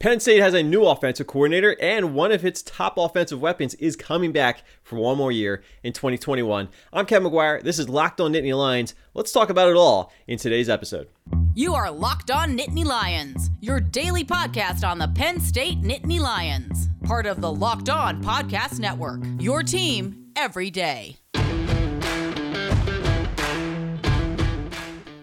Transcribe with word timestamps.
Penn 0.00 0.18
State 0.18 0.40
has 0.40 0.54
a 0.54 0.62
new 0.62 0.86
offensive 0.86 1.26
coordinator, 1.26 1.76
and 1.78 2.14
one 2.14 2.32
of 2.32 2.42
its 2.42 2.62
top 2.62 2.96
offensive 2.96 3.38
weapons 3.38 3.74
is 3.74 3.96
coming 3.96 4.32
back 4.32 4.62
for 4.82 4.96
one 4.96 5.18
more 5.18 5.30
year 5.30 5.62
in 5.82 5.92
2021. 5.92 6.70
I'm 6.90 7.04
Kevin 7.04 7.30
McGuire. 7.30 7.62
This 7.62 7.78
is 7.78 7.86
Locked 7.86 8.18
On 8.18 8.32
Nittany 8.32 8.56
Lions. 8.56 8.94
Let's 9.12 9.30
talk 9.30 9.50
about 9.50 9.68
it 9.68 9.76
all 9.76 10.10
in 10.26 10.38
today's 10.38 10.70
episode. 10.70 11.08
You 11.54 11.74
are 11.74 11.90
Locked 11.90 12.30
On 12.30 12.56
Nittany 12.56 12.86
Lions, 12.86 13.50
your 13.60 13.78
daily 13.78 14.24
podcast 14.24 14.88
on 14.88 14.98
the 14.98 15.08
Penn 15.08 15.38
State 15.38 15.82
Nittany 15.82 16.18
Lions, 16.18 16.88
part 17.04 17.26
of 17.26 17.42
the 17.42 17.52
Locked 17.52 17.90
On 17.90 18.24
Podcast 18.24 18.80
Network. 18.80 19.20
Your 19.38 19.62
team 19.62 20.30
every 20.34 20.70
day. 20.70 21.19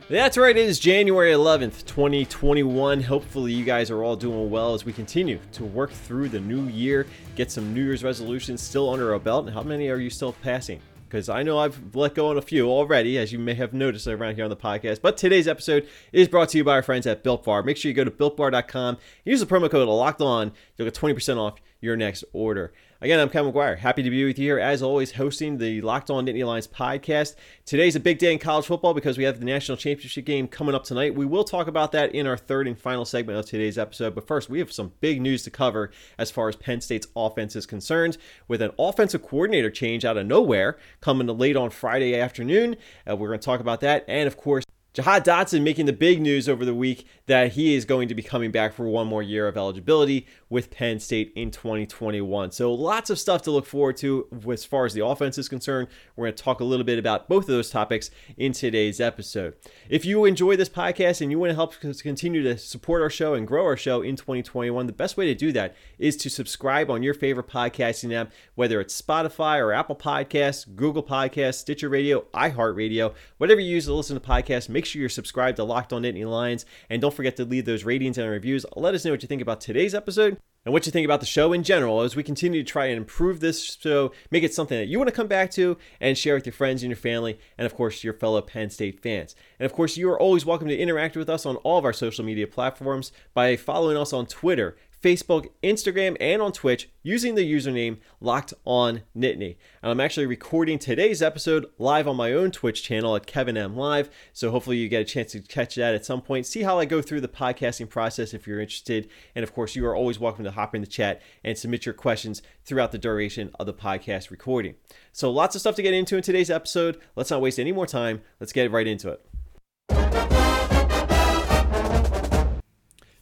That's 0.09 0.37
right, 0.37 0.55
it 0.55 0.65
is 0.65 0.79
January 0.79 1.33
11th, 1.33 1.85
2021. 1.85 3.01
Hopefully, 3.03 3.51
you 3.51 3.65
guys 3.65 3.91
are 3.91 4.05
all 4.05 4.15
doing 4.15 4.49
well 4.49 4.73
as 4.73 4.85
we 4.85 4.93
continue 4.93 5.37
to 5.51 5.65
work 5.65 5.91
through 5.91 6.29
the 6.29 6.39
new 6.39 6.61
year, 6.68 7.05
get 7.36 7.51
some 7.51 7.73
New 7.73 7.83
Year's 7.83 8.05
resolutions 8.05 8.61
still 8.61 8.89
under 8.89 9.11
our 9.11 9.19
belt. 9.19 9.47
And 9.47 9.54
how 9.54 9.63
many 9.63 9.89
are 9.89 9.97
you 9.97 10.09
still 10.09 10.32
passing? 10.32 10.79
Because 11.09 11.27
I 11.27 11.43
know 11.43 11.59
I've 11.59 11.93
let 11.93 12.15
go 12.15 12.29
on 12.29 12.37
a 12.37 12.41
few 12.41 12.69
already, 12.69 13.18
as 13.18 13.33
you 13.33 13.39
may 13.39 13.54
have 13.55 13.73
noticed 13.73 14.07
around 14.07 14.35
here 14.35 14.46
on 14.46 14.49
the 14.49 14.55
podcast. 14.55 15.01
But 15.01 15.18
today's 15.18 15.46
episode 15.46 15.85
is 16.13 16.29
brought 16.29 16.47
to 16.49 16.57
you 16.57 16.63
by 16.63 16.75
our 16.75 16.83
friends 16.83 17.05
at 17.05 17.21
Built 17.21 17.43
Bar. 17.43 17.63
Make 17.63 17.75
sure 17.75 17.89
you 17.89 17.96
go 17.96 18.05
to 18.05 18.11
builtbar.com, 18.11 18.97
use 19.25 19.41
the 19.41 19.46
promo 19.46 19.69
code 19.69 19.89
Locked 19.89 20.21
On, 20.21 20.54
you'll 20.77 20.85
get 20.85 20.96
20% 20.96 21.35
off 21.35 21.55
your 21.82 21.97
next 21.97 22.24
order. 22.32 22.71
Again, 23.00 23.19
I'm 23.19 23.29
Kevin 23.29 23.54
McGuire. 23.54 23.78
Happy 23.78 24.01
to 24.01 24.10
be 24.10 24.25
with 24.25 24.39
you 24.39 24.46
here, 24.46 24.60
as 24.60 24.82
always, 24.82 25.11
hosting 25.11 25.60
the 25.60 25.82
Locked 25.82 26.10
On 26.10 26.25
Nittany 26.25 26.43
Lions 26.43 26.68
podcast. 26.68 27.36
Today's 27.64 27.96
a 27.96 28.00
big 28.00 28.18
day 28.18 28.33
in 28.33 28.39
college 28.39 28.65
football 28.65 28.96
because 28.96 29.19
we 29.19 29.24
have 29.24 29.38
the 29.38 29.46
national 29.46 29.78
championship 29.78 30.25
game 30.25 30.47
coming 30.47 30.74
up 30.74 30.83
tonight. 30.83 31.14
We 31.14 31.28
will 31.28 31.43
talk 31.43 31.68
about 31.68 31.91
that 31.91 32.16
in 32.16 32.25
our 32.25 32.38
third 32.38 32.67
and 32.67 32.75
final 32.75 33.05
segment 33.05 33.38
of 33.38 33.45
today's 33.45 33.78
episode. 33.78 34.16
But 34.16 34.25
first, 34.25 34.50
we 34.50 34.58
have 34.58 34.72
some 34.72 34.94
big 35.00 35.22
news 35.22 35.44
to 35.44 35.52
cover 35.52 35.91
as 36.17 36.31
far 36.31 36.50
as 36.50 36.55
Penn 36.55 36.81
State's 36.81 37.05
offense 37.16 37.55
is 37.55 37.67
concerned, 37.67 38.17
with 38.47 38.63
an 38.63 38.71
offensive 38.80 39.21
coordinator 39.21 39.69
change 39.69 40.03
out 40.03 40.17
of 40.17 40.25
nowhere 40.25 40.80
coming 40.99 41.27
late 41.27 41.55
on 41.55 41.69
Friday 41.69 42.19
afternoon. 42.19 42.77
Uh, 43.08 43.16
we're 43.16 43.27
going 43.27 43.39
to 43.39 43.45
talk 43.45 43.59
about 43.59 43.80
that, 43.81 44.05
and 44.08 44.25
of 44.25 44.38
course, 44.38 44.64
Jahan 44.97 45.21
Dotson 45.21 45.61
making 45.61 45.85
the 45.85 45.93
big 45.93 46.19
news 46.19 46.49
over 46.49 46.65
the 46.65 46.73
week 46.73 47.05
that 47.27 47.51
he 47.51 47.75
is 47.75 47.85
going 47.85 48.07
to 48.07 48.15
be 48.15 48.23
coming 48.23 48.49
back 48.49 48.73
for 48.73 48.87
one 48.87 49.05
more 49.05 49.21
year 49.21 49.47
of 49.47 49.55
eligibility 49.55 50.25
with 50.49 50.71
Penn 50.71 50.99
State 50.99 51.31
in 51.35 51.51
2021. 51.51 52.51
So 52.51 52.73
lots 52.73 53.11
of 53.11 53.19
stuff 53.19 53.43
to 53.43 53.51
look 53.51 53.67
forward 53.67 53.95
to 53.97 54.27
as 54.51 54.65
far 54.65 54.85
as 54.85 54.95
the 54.95 55.05
offense 55.05 55.37
is 55.37 55.47
concerned. 55.47 55.89
We're 56.15 56.25
going 56.25 56.35
to 56.35 56.43
talk 56.43 56.61
a 56.61 56.63
little 56.63 56.83
bit 56.83 56.97
about 56.97 57.29
both 57.29 57.43
of 57.43 57.49
those 57.49 57.69
topics 57.69 58.09
in 58.37 58.53
today's 58.53 58.99
episode. 58.99 59.53
If 59.87 60.03
you 60.03 60.25
enjoy 60.25 60.55
this 60.55 60.67
podcast 60.67 61.21
and 61.21 61.29
you 61.29 61.37
want 61.37 61.51
to 61.51 61.55
help 61.55 61.79
continue 61.79 62.41
to 62.41 62.57
support 62.57 63.03
our 63.03 63.11
show 63.11 63.35
and 63.35 63.45
grow 63.45 63.65
our 63.65 63.77
show 63.77 64.01
in 64.01 64.15
2021, 64.15 64.87
the 64.87 64.93
best 64.93 65.15
way 65.15 65.27
to 65.27 65.35
do 65.35 65.51
that 65.51 65.75
is 65.99 66.17
to 66.17 66.29
subscribe 66.31 66.89
on 66.89 67.03
your 67.03 67.13
favorite 67.13 67.47
podcasting 67.47 68.15
app, 68.15 68.31
whether 68.55 68.81
it's 68.81 68.99
Spotify 68.99 69.59
or 69.59 69.73
Apple 69.73 69.95
Podcasts, 69.95 70.65
Google 70.75 71.03
Podcasts, 71.03 71.59
Stitcher 71.59 71.87
Radio, 71.87 72.21
iHeartRadio, 72.33 73.13
whatever 73.37 73.61
you 73.61 73.75
use 73.75 73.85
to 73.85 73.93
listen 73.93 74.19
to 74.19 74.27
podcasts, 74.27 74.69
make 74.69 74.86
sure 74.88 74.99
you're 75.02 75.09
subscribed 75.09 75.57
to 75.57 75.63
Locked 75.63 75.93
On 75.93 76.02
Nittany 76.02 76.25
Lions, 76.25 76.66
and 76.89 77.02
don't 77.02 77.13
forget 77.13 77.35
to 77.35 77.45
leave 77.45 77.66
those 77.66 77.83
ratings 77.83 78.17
and 78.17 78.30
reviews. 78.30 78.66
Let 78.75 78.95
us 78.95 79.05
know 79.05 79.11
what 79.11 79.21
you 79.21 79.27
think 79.27 79.41
about 79.41 79.61
today's 79.61 79.93
episode 79.93 80.38
and 80.67 80.73
what 80.73 80.85
you 80.85 80.91
think 80.91 81.05
about 81.05 81.21
the 81.21 81.25
show 81.25 81.53
in 81.53 81.63
general 81.63 82.02
as 82.02 82.16
we 82.16 82.23
continue 82.23 82.61
to 82.61 82.69
try 82.69 82.88
and 82.88 82.97
improve 82.97 83.39
this 83.39 83.77
show, 83.80 84.11
make 84.31 84.43
it 84.43 84.53
something 84.53 84.77
that 84.77 84.88
you 84.88 84.97
want 84.97 85.08
to 85.08 85.15
come 85.15 85.27
back 85.27 85.49
to 85.52 85.77
and 86.02 86.17
share 86.17 86.35
with 86.35 86.45
your 86.45 86.53
friends 86.53 86.83
and 86.83 86.89
your 86.89 86.97
family, 86.97 87.39
and 87.58 87.65
of 87.65 87.73
course, 87.73 88.03
your 88.03 88.13
fellow 88.13 88.41
Penn 88.41 88.69
State 88.69 88.99
fans. 88.99 89.33
And 89.59 89.65
of 89.65 89.71
course, 89.71 89.95
you 89.95 90.09
are 90.09 90.19
always 90.19 90.45
welcome 90.45 90.67
to 90.67 90.77
interact 90.77 91.15
with 91.15 91.30
us 91.30 91.45
on 91.45 91.55
all 91.58 91.77
of 91.77 91.85
our 91.85 91.93
social 91.93 92.25
media 92.25 92.47
platforms 92.47 93.11
by 93.33 93.55
following 93.55 93.95
us 93.95 94.11
on 94.11 94.25
Twitter 94.25 94.75
Facebook, 95.08 95.47
Instagram, 95.63 96.17
and 96.19 96.41
on 96.41 96.52
Twitch 96.52 96.89
using 97.02 97.36
the 97.36 97.50
username 97.50 97.97
Locked 98.19 98.53
On 98.66 99.03
Nittany. 99.16 99.55
And 99.81 99.89
I'm 99.89 100.02
actually 100.02 100.25
recording 100.25 100.77
today's 100.77 101.22
episode 101.22 101.66
live 101.77 102.09
on 102.09 102.17
my 102.17 102.33
own 102.33 102.52
Twitch 102.52 102.83
channel 102.83 103.15
at 103.15 103.26
Kevin 103.26 103.55
M 103.55 103.77
Live. 103.77 104.09
So 104.33 104.52
hopefully 104.52 104.76
you 104.76 104.89
get 104.89 105.04
a 105.04 105.05
chance 105.05 105.31
to 105.31 105.39
catch 105.39 105.76
that 105.76 105.95
at 105.95 106.05
some 106.05 106.21
point. 106.21 106.45
See 106.45 106.64
how 106.64 106.77
I 106.77 106.83
go 106.83 107.02
through 107.02 107.21
the 107.21 107.30
podcasting 107.30 107.87
process 107.87 108.33
if 108.33 108.45
you're 108.45 108.59
interested. 108.59 109.09
And 109.33 109.43
of 109.43 109.54
course, 109.54 109.77
you 109.77 109.86
are 109.86 109.95
always 109.95 110.20
welcome 110.20 110.43
to 110.43 110.52
hop 110.52 110.76
in 110.76 110.81
the 110.81 110.87
chat 110.87 111.21
and 111.42 111.58
submit 111.58 111.86
your 111.86 111.93
questions 111.93 112.42
throughout 112.65 112.92
the 112.92 112.98
duration 112.98 113.52
of 113.58 113.65
the 113.65 113.73
podcast 113.73 114.30
recording. 114.30 114.76
So 115.14 115.31
lots 115.31 115.55
of 115.55 115.61
stuff 115.61 115.76
to 115.76 115.83
get 115.83 115.93
into 115.93 116.17
in 116.17 116.21
today's 116.21 116.52
episode. 116.52 116.99
Let's 117.15 117.31
not 117.31 117.39
waste 117.39 117.61
any 117.61 117.71
more 117.71 117.87
time. 117.87 118.23
Let's 118.42 118.52
get 118.52 118.70
right 118.71 118.86
into 118.86 119.08
it. 119.11 119.26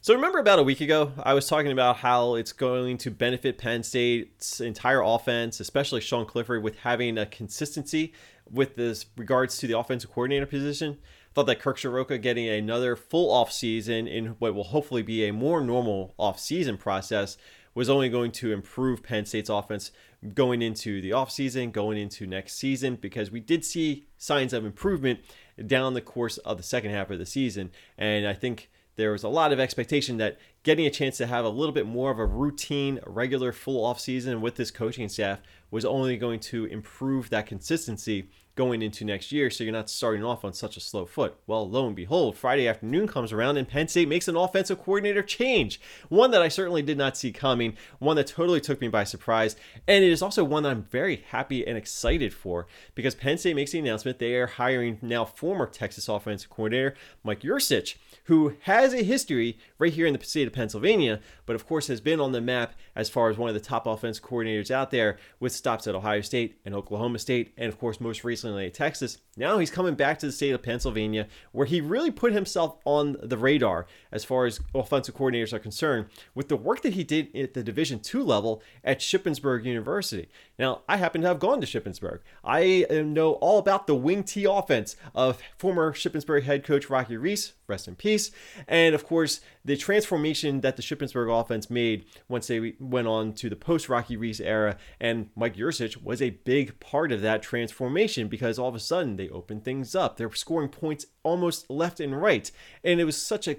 So 0.06 0.14
remember 0.14 0.38
about 0.38 0.60
a 0.60 0.62
week 0.62 0.80
ago, 0.80 1.10
I 1.20 1.34
was 1.34 1.48
talking 1.48 1.72
about 1.72 1.96
how 1.96 2.36
it's 2.36 2.52
going 2.52 2.96
to 2.98 3.10
benefit 3.10 3.58
Penn 3.58 3.82
State's 3.82 4.60
entire 4.60 5.02
offense, 5.02 5.58
especially 5.58 6.00
Sean 6.00 6.24
Clifford, 6.24 6.62
with 6.62 6.78
having 6.78 7.18
a 7.18 7.26
consistency 7.26 8.12
with 8.48 8.76
this 8.76 9.06
regards 9.16 9.58
to 9.58 9.66
the 9.66 9.76
offensive 9.76 10.12
coordinator 10.12 10.46
position. 10.46 10.98
I 11.02 11.34
thought 11.34 11.46
that 11.46 11.58
Kirk 11.58 11.78
Ciarrocca 11.78 12.22
getting 12.22 12.48
another 12.48 12.94
full 12.94 13.32
off 13.32 13.50
season 13.50 14.06
in 14.06 14.36
what 14.38 14.54
will 14.54 14.62
hopefully 14.62 15.02
be 15.02 15.26
a 15.26 15.32
more 15.32 15.60
normal 15.60 16.14
off 16.18 16.38
season 16.38 16.76
process 16.76 17.36
was 17.74 17.90
only 17.90 18.08
going 18.08 18.30
to 18.30 18.52
improve 18.52 19.02
Penn 19.02 19.26
State's 19.26 19.50
offense 19.50 19.90
going 20.34 20.62
into 20.62 21.00
the 21.00 21.10
offseason, 21.10 21.72
going 21.72 21.98
into 21.98 22.28
next 22.28 22.54
season, 22.54 22.94
because 22.94 23.32
we 23.32 23.40
did 23.40 23.64
see 23.64 24.06
signs 24.18 24.52
of 24.52 24.64
improvement 24.64 25.18
down 25.66 25.94
the 25.94 26.00
course 26.00 26.38
of 26.38 26.58
the 26.58 26.62
second 26.62 26.92
half 26.92 27.10
of 27.10 27.18
the 27.18 27.26
season. 27.26 27.72
And 27.98 28.28
I 28.28 28.34
think 28.34 28.70
there 28.96 29.12
was 29.12 29.22
a 29.22 29.28
lot 29.28 29.52
of 29.52 29.60
expectation 29.60 30.16
that 30.16 30.38
getting 30.62 30.86
a 30.86 30.90
chance 30.90 31.18
to 31.18 31.26
have 31.26 31.44
a 31.44 31.50
little 31.50 31.72
bit 31.72 31.86
more 31.86 32.10
of 32.10 32.18
a 32.18 32.26
routine, 32.26 32.98
regular 33.06 33.52
full 33.52 33.84
off 33.84 34.00
season 34.00 34.40
with 34.40 34.56
this 34.56 34.70
coaching 34.70 35.08
staff 35.08 35.40
was 35.70 35.84
only 35.84 36.16
going 36.16 36.40
to 36.40 36.64
improve 36.66 37.30
that 37.30 37.46
consistency 37.46 38.30
going 38.56 38.82
into 38.82 39.04
next 39.04 39.30
year 39.30 39.50
so 39.50 39.62
you're 39.62 39.72
not 39.72 39.88
starting 39.88 40.24
off 40.24 40.44
on 40.44 40.52
such 40.52 40.76
a 40.76 40.80
slow 40.80 41.06
foot. 41.06 41.36
Well, 41.46 41.68
lo 41.68 41.86
and 41.86 41.94
behold, 41.94 42.36
Friday 42.36 42.66
afternoon 42.66 43.06
comes 43.06 43.32
around 43.32 43.58
and 43.58 43.68
Penn 43.68 43.86
State 43.86 44.08
makes 44.08 44.26
an 44.26 44.36
offensive 44.36 44.82
coordinator 44.82 45.22
change. 45.22 45.80
One 46.08 46.30
that 46.32 46.42
I 46.42 46.48
certainly 46.48 46.82
did 46.82 46.98
not 46.98 47.16
see 47.16 47.32
coming, 47.32 47.76
one 47.98 48.16
that 48.16 48.26
totally 48.26 48.60
took 48.60 48.80
me 48.80 48.88
by 48.88 49.04
surprise, 49.04 49.54
and 49.86 50.02
it 50.02 50.10
is 50.10 50.22
also 50.22 50.42
one 50.42 50.64
that 50.64 50.70
I'm 50.70 50.82
very 50.84 51.24
happy 51.28 51.66
and 51.66 51.78
excited 51.78 52.34
for 52.34 52.66
because 52.94 53.14
Penn 53.14 53.38
State 53.38 53.54
makes 53.54 53.70
the 53.70 53.78
announcement 53.78 54.18
they 54.18 54.34
are 54.34 54.46
hiring 54.46 54.98
now 55.02 55.24
former 55.24 55.66
Texas 55.66 56.08
offensive 56.08 56.50
coordinator 56.50 56.94
Mike 57.22 57.40
Yurcich 57.40 57.96
who 58.26 58.56
has 58.62 58.92
a 58.92 59.02
history 59.02 59.58
right 59.78 59.92
here 59.92 60.06
in 60.06 60.12
the 60.12 60.24
state 60.24 60.46
of 60.46 60.52
Pennsylvania, 60.52 61.20
but 61.44 61.54
of 61.54 61.66
course 61.66 61.86
has 61.86 62.00
been 62.00 62.20
on 62.20 62.32
the 62.32 62.40
map 62.40 62.74
as 62.94 63.08
far 63.08 63.30
as 63.30 63.38
one 63.38 63.48
of 63.48 63.54
the 63.54 63.60
top 63.60 63.86
offense 63.86 64.18
coordinators 64.18 64.70
out 64.70 64.90
there 64.90 65.16
with 65.38 65.52
stops 65.52 65.86
at 65.86 65.94
Ohio 65.94 66.20
State 66.20 66.58
and 66.64 66.74
Oklahoma 66.74 67.18
State, 67.18 67.52
and 67.56 67.68
of 67.68 67.78
course, 67.78 68.00
most 68.00 68.24
recently 68.24 68.45
Texas. 68.72 69.18
Now 69.38 69.58
he's 69.58 69.70
coming 69.70 69.94
back 69.94 70.18
to 70.20 70.26
the 70.26 70.32
state 70.32 70.52
of 70.52 70.62
Pennsylvania, 70.62 71.26
where 71.52 71.66
he 71.66 71.80
really 71.80 72.10
put 72.10 72.32
himself 72.32 72.78
on 72.86 73.16
the 73.22 73.36
radar 73.36 73.86
as 74.10 74.24
far 74.24 74.46
as 74.46 74.60
offensive 74.74 75.14
coordinators 75.14 75.52
are 75.52 75.58
concerned 75.58 76.06
with 76.34 76.48
the 76.48 76.56
work 76.56 76.80
that 76.82 76.94
he 76.94 77.04
did 77.04 77.34
at 77.36 77.52
the 77.52 77.62
Division 77.62 78.00
two 78.00 78.22
level 78.22 78.62
at 78.82 79.00
Shippensburg 79.00 79.64
University. 79.64 80.28
Now, 80.58 80.82
I 80.88 80.96
happen 80.96 81.20
to 81.20 81.28
have 81.28 81.38
gone 81.38 81.60
to 81.60 81.66
Shippensburg. 81.66 82.20
I 82.42 82.86
uh, 82.88 83.02
know 83.02 83.32
all 83.34 83.58
about 83.58 83.86
the 83.86 83.94
wing 83.94 84.24
T 84.24 84.44
offense 84.44 84.96
of 85.14 85.38
former 85.58 85.92
Shippensburg 85.92 86.44
head 86.44 86.64
coach 86.64 86.88
Rocky 86.88 87.18
Rees, 87.18 87.52
rest 87.66 87.88
in 87.88 87.94
peace, 87.94 88.30
and 88.66 88.94
of 88.94 89.04
course, 89.04 89.40
the 89.64 89.76
transformation 89.76 90.62
that 90.62 90.76
the 90.76 90.82
Shippensburg 90.82 91.28
offense 91.28 91.68
made 91.68 92.06
once 92.28 92.46
they 92.46 92.74
went 92.78 93.08
on 93.08 93.34
to 93.34 93.50
the 93.50 93.56
post 93.56 93.90
Rocky 93.90 94.16
Rees 94.16 94.40
era, 94.40 94.78
and 94.98 95.28
Mike 95.36 95.56
Yurcich 95.56 96.02
was 96.02 96.22
a 96.22 96.30
big 96.30 96.80
part 96.80 97.12
of 97.12 97.20
that 97.20 97.42
transformation 97.42 98.28
because 98.36 98.58
all 98.58 98.68
of 98.68 98.74
a 98.74 98.80
sudden 98.80 99.16
they 99.16 99.28
opened 99.30 99.64
things 99.64 99.94
up. 99.94 100.16
They're 100.16 100.32
scoring 100.32 100.68
points 100.68 101.06
almost 101.22 101.70
left 101.70 102.00
and 102.00 102.20
right, 102.20 102.50
and 102.84 103.00
it 103.00 103.04
was 103.04 103.16
such 103.16 103.48
a 103.48 103.56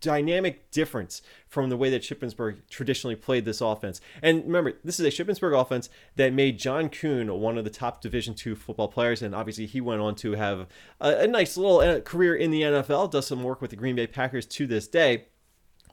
dynamic 0.00 0.70
difference 0.70 1.22
from 1.48 1.70
the 1.70 1.76
way 1.76 1.88
that 1.90 2.02
Shippensburg 2.02 2.58
traditionally 2.68 3.16
played 3.16 3.44
this 3.44 3.60
offense. 3.60 4.00
And 4.22 4.44
remember, 4.44 4.74
this 4.84 5.00
is 5.00 5.06
a 5.06 5.10
Shippensburg 5.24 5.58
offense 5.58 5.88
that 6.16 6.32
made 6.32 6.58
John 6.58 6.88
Kuhn 6.88 7.32
one 7.40 7.56
of 7.56 7.64
the 7.64 7.70
top 7.70 8.00
Division 8.00 8.34
two 8.34 8.54
football 8.56 8.88
players, 8.88 9.22
and 9.22 9.34
obviously 9.34 9.66
he 9.66 9.80
went 9.80 10.02
on 10.02 10.14
to 10.16 10.32
have 10.32 10.66
a, 11.00 11.20
a 11.20 11.26
nice 11.26 11.56
little 11.56 11.80
uh, 11.80 12.00
career 12.00 12.34
in 12.34 12.50
the 12.50 12.62
NFL. 12.62 13.10
Does 13.10 13.26
some 13.26 13.42
work 13.42 13.60
with 13.60 13.70
the 13.70 13.76
Green 13.76 13.96
Bay 13.96 14.06
Packers 14.06 14.46
to 14.46 14.66
this 14.66 14.88
day 14.88 15.26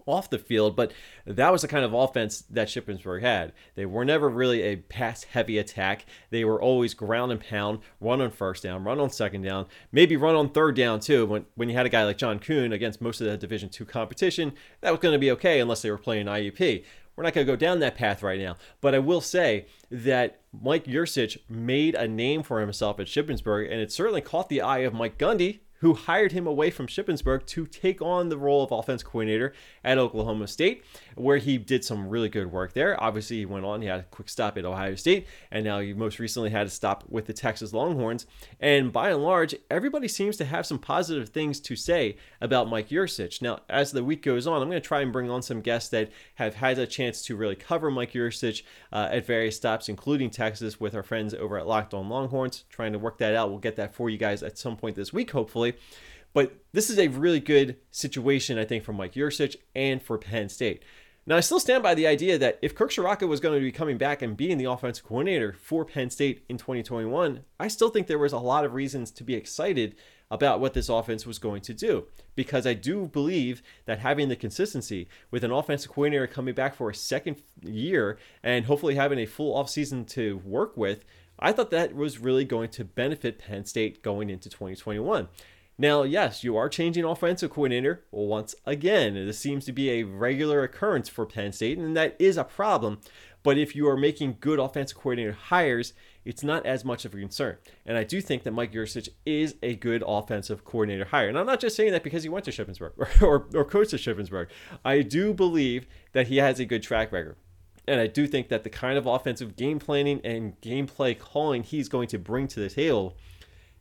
off 0.08 0.30
the 0.30 0.40
field, 0.40 0.76
but 0.76 0.92
that 1.26 1.52
was 1.52 1.62
the 1.62 1.68
kind 1.68 1.86
of 1.86 1.94
offense 1.94 2.44
that 2.50 2.68
Shippensburg 2.68 3.22
had. 3.22 3.54
They 3.76 3.86
were 3.86 4.06
never 4.06 4.30
really 4.30 4.62
a 4.62 4.78
pass 4.78 5.24
heavy 5.24 5.58
attack. 5.58 6.06
They 6.30 6.46
were 6.46 6.62
always 6.62 6.94
ground 6.94 7.32
and 7.32 7.42
pound, 7.42 7.80
run 8.00 8.22
on 8.22 8.32
first 8.32 8.64
down, 8.64 8.84
run 8.84 9.00
on 9.00 9.10
second 9.10 9.42
down, 9.42 9.68
maybe 9.92 10.16
run 10.16 10.36
on 10.36 10.50
third 10.50 10.76
down 10.76 11.00
too. 11.00 11.26
When 11.26 11.46
when 11.56 11.70
you 11.70 11.76
had 11.76 11.86
a 11.86 11.90
guy 11.90 12.04
like 12.06 12.18
John 12.18 12.40
Kuhn 12.40 12.74
against 12.74 13.02
most 13.02 13.22
of 13.22 13.28
the 13.28 13.38
Division 13.38 13.70
two 13.70 13.86
competition, 13.86 14.54
that 14.82 14.92
was 14.92 15.00
going 15.00 15.14
to 15.14 15.20
be 15.20 15.32
okay 15.32 15.60
unless 15.60 15.82
they 15.82 15.92
were 15.92 15.98
playing 15.98 16.28
IUP. 16.28 16.84
We're 17.18 17.24
not 17.24 17.34
going 17.34 17.48
to 17.48 17.52
go 17.52 17.58
down 17.58 17.80
that 17.80 17.96
path 17.96 18.22
right 18.22 18.40
now. 18.40 18.58
But 18.80 18.94
I 18.94 19.00
will 19.00 19.22
say 19.22 19.66
that 19.90 20.42
Mike 20.54 20.86
Yurcich 20.86 21.38
made 21.50 21.96
a 21.96 22.08
name 22.08 22.44
for 22.44 22.62
himself 22.62 23.00
at 23.00 23.08
Shippensburg, 23.08 23.72
and 23.72 23.82
it 23.82 23.92
certainly 23.92 24.22
caught 24.22 24.50
the 24.50 24.62
eye 24.62 24.80
of 24.80 24.94
Mike 24.94 25.18
Gundy, 25.18 25.62
who 25.80 25.94
hired 25.94 26.32
him 26.32 26.48
away 26.48 26.72
from 26.72 26.88
Shippensburg 26.88 27.46
to 27.48 27.66
take 27.66 28.02
on 28.02 28.30
the 28.30 28.38
role 28.38 28.64
of 28.64 28.72
offense 28.72 29.04
coordinator 29.04 29.54
at 29.84 29.98
Oklahoma 29.98 30.48
State, 30.48 30.84
where 31.16 31.38
he 31.38 31.58
did 31.58 31.84
some 31.84 32.08
really 32.08 32.30
good 32.30 32.52
work 32.52 32.74
there. 32.74 33.02
Obviously, 33.02 33.38
he 33.38 33.46
went 33.46 33.66
on, 33.66 33.82
he 33.82 33.88
had 33.88 34.00
a 34.00 34.04
quick 34.04 34.30
stop 34.30 34.58
at 34.58 34.66
Ohio 34.66 34.96
State, 34.96 35.28
and 35.52 35.64
now 35.64 35.80
he 35.80 35.94
most 35.94 36.20
recently 36.20 36.50
had 36.50 36.68
a 36.68 36.70
stop 36.70 37.04
with 37.08 37.26
the 37.26 37.34
Texas 37.34 37.74
Longhorns. 37.74 38.26
And 38.60 38.92
by 38.92 39.12
and 39.12 39.24
large, 39.24 39.56
everybody 39.70 40.08
seems 40.08 40.38
to 40.38 40.46
have 40.46 40.66
some 40.66 40.80
positive 40.80 41.30
things 41.30 41.60
to 41.62 41.76
say 41.76 42.18
about 42.42 42.70
Mike 42.70 42.90
Yurcich. 42.90 43.42
Now, 43.42 43.60
as 43.70 43.92
the 43.92 44.04
week 44.04 44.24
goes 44.24 44.48
on, 44.48 44.62
I'm 44.62 44.70
going 44.70 44.82
to 44.82 44.88
try 44.88 45.02
and 45.02 45.14
bring 45.14 45.30
on 45.30 45.42
some 45.42 45.62
guests 45.62 45.90
that 45.90 46.12
have 46.36 46.56
had 46.56 46.78
a 46.80 46.88
chance 46.88 47.22
to 47.24 47.36
really 47.36 47.56
cover 47.56 47.92
Mike 47.92 48.14
Yurcich 48.14 48.64
uh, 48.92 49.10
at 49.12 49.26
various 49.26 49.58
stops, 49.58 49.90
including 49.90 50.30
Texas, 50.30 50.80
with 50.80 50.96
our 50.96 51.04
friends 51.04 51.34
over 51.34 51.58
at 51.58 51.68
Locked 51.68 51.94
On 51.94 52.10
Longhorns, 52.10 52.64
trying 52.70 52.94
to 52.94 53.00
work 53.00 53.18
that 53.20 53.36
out. 53.36 53.50
We'll 53.50 53.60
get 53.60 53.76
that 53.78 53.94
for 53.94 54.10
you 54.10 54.18
guys 54.18 54.44
at 54.44 54.58
some 54.58 54.76
point 54.76 54.96
this 54.96 55.14
week, 55.14 55.32
hopefully. 55.32 55.67
But 56.34 56.56
this 56.72 56.90
is 56.90 57.00
a 57.00 57.08
really 57.08 57.40
good 57.40 57.78
situation, 57.90 58.60
I 58.60 58.66
think, 58.66 58.84
for 58.84 58.94
Mike 58.94 59.14
Yurcich 59.14 59.56
and 59.76 60.02
for 60.02 60.18
Penn 60.18 60.50
State. 60.50 60.84
Now, 61.28 61.36
I 61.36 61.42
still 61.42 61.60
stand 61.60 61.84
by 61.84 61.94
the 61.94 62.08
idea 62.08 62.38
that 62.38 62.58
if 62.62 62.74
Kirk 62.74 62.90
Ciarrocca 62.90 63.28
was 63.28 63.42
going 63.42 63.60
to 63.60 63.62
be 63.64 63.72
coming 63.72 63.98
back 63.98 64.22
and 64.22 64.38
being 64.38 64.58
the 64.58 64.72
offensive 64.72 65.04
coordinator 65.04 65.52
for 65.52 65.84
Penn 65.84 66.10
State 66.10 66.46
in 66.48 66.58
2021, 66.58 67.44
I 67.60 67.68
still 67.68 67.90
think 67.90 68.08
there 68.08 68.18
was 68.18 68.32
a 68.32 68.38
lot 68.38 68.64
of 68.64 68.74
reasons 68.74 69.12
to 69.12 69.26
be 69.26 69.34
excited 69.34 69.96
about 70.32 70.62
what 70.62 70.74
this 70.74 70.88
offense 70.88 71.26
was 71.26 71.38
going 71.38 71.62
to 71.64 71.74
do. 71.74 72.06
Because 72.36 72.66
I 72.66 72.74
do 72.74 73.08
believe 73.08 73.62
that 73.86 74.00
having 74.00 74.30
the 74.30 74.38
consistency 74.38 75.10
with 75.30 75.44
an 75.44 75.52
offensive 75.52 75.92
coordinator 75.92 76.28
coming 76.28 76.54
back 76.54 76.76
for 76.76 76.90
a 76.90 76.96
second 76.96 77.42
year 77.62 78.18
and 78.42 78.66
hopefully 78.66 78.96
having 78.96 79.20
a 79.20 79.26
full 79.26 79.62
offseason 79.62 80.08
to 80.10 80.38
work 80.46 80.78
with, 80.78 81.04
I 81.40 81.52
thought 81.52 81.72
that 81.72 81.94
was 81.94 82.20
really 82.20 82.46
going 82.46 82.70
to 82.70 82.86
benefit 82.86 83.40
Penn 83.40 83.66
State 83.66 84.02
going 84.02 84.30
into 84.30 84.50
2021. 84.50 85.28
Now, 85.80 86.02
yes, 86.02 86.44
you 86.44 86.58
are 86.58 86.70
changing 86.70 87.04
offensive 87.04 87.52
coordinator 87.52 88.04
once 88.10 88.56
again. 88.66 89.14
This 89.14 89.38
seems 89.38 89.64
to 89.66 89.72
be 89.72 89.92
a 89.92 90.04
regular 90.04 90.64
occurrence 90.64 91.08
for 91.08 91.26
Penn 91.28 91.52
State, 91.52 91.78
and 91.78 91.96
that 91.96 92.16
is 92.18 92.36
a 92.36 92.44
problem. 92.44 93.00
But 93.44 93.60
if 93.60 93.76
you 93.76 93.88
are 93.88 93.96
making 93.96 94.38
good 94.40 94.58
offensive 94.58 94.98
coordinator 94.98 95.34
hires, 95.34 95.94
it's 96.26 96.44
not 96.44 96.66
as 96.66 96.84
much 96.84 97.06
of 97.06 97.14
a 97.14 97.20
concern. 97.20 97.58
And 97.86 97.96
I 97.96 98.04
do 98.04 98.22
think 98.22 98.42
that 98.44 98.52
Mike 98.52 98.74
Yurcich 98.74 99.10
is 99.26 99.56
a 99.62 99.76
good 99.76 100.04
offensive 100.06 100.66
coordinator 100.66 101.06
hire. 101.06 101.30
And 101.30 101.38
I'm 101.38 101.46
not 101.46 101.60
just 101.60 101.76
saying 101.76 101.92
that 101.92 102.04
because 102.04 102.24
he 102.24 102.30
went 102.30 102.44
to 102.46 102.52
Shippensburg 102.52 102.92
or, 103.22 103.28
or, 103.28 103.48
or 103.54 103.64
coached 103.64 103.94
at 103.94 104.00
Shippensburg. 104.00 104.48
I 104.84 105.04
do 105.04 105.32
believe 105.34 105.88
that 106.14 106.28
he 106.28 106.38
has 106.38 106.60
a 106.60 106.66
good 106.66 106.82
track 106.82 107.12
record. 107.12 107.38
And 107.88 108.02
I 108.02 108.08
do 108.08 108.28
think 108.28 108.50
that 108.50 108.64
the 108.64 108.70
kind 108.70 108.98
of 108.98 109.06
offensive 109.06 109.56
game 109.56 109.80
planning 109.80 110.20
and 110.24 110.60
gameplay 110.60 111.18
calling 111.18 111.64
he's 111.64 111.88
going 111.88 112.08
to 112.10 112.20
bring 112.20 112.48
to 112.50 112.60
the 112.60 112.70
table 112.70 113.16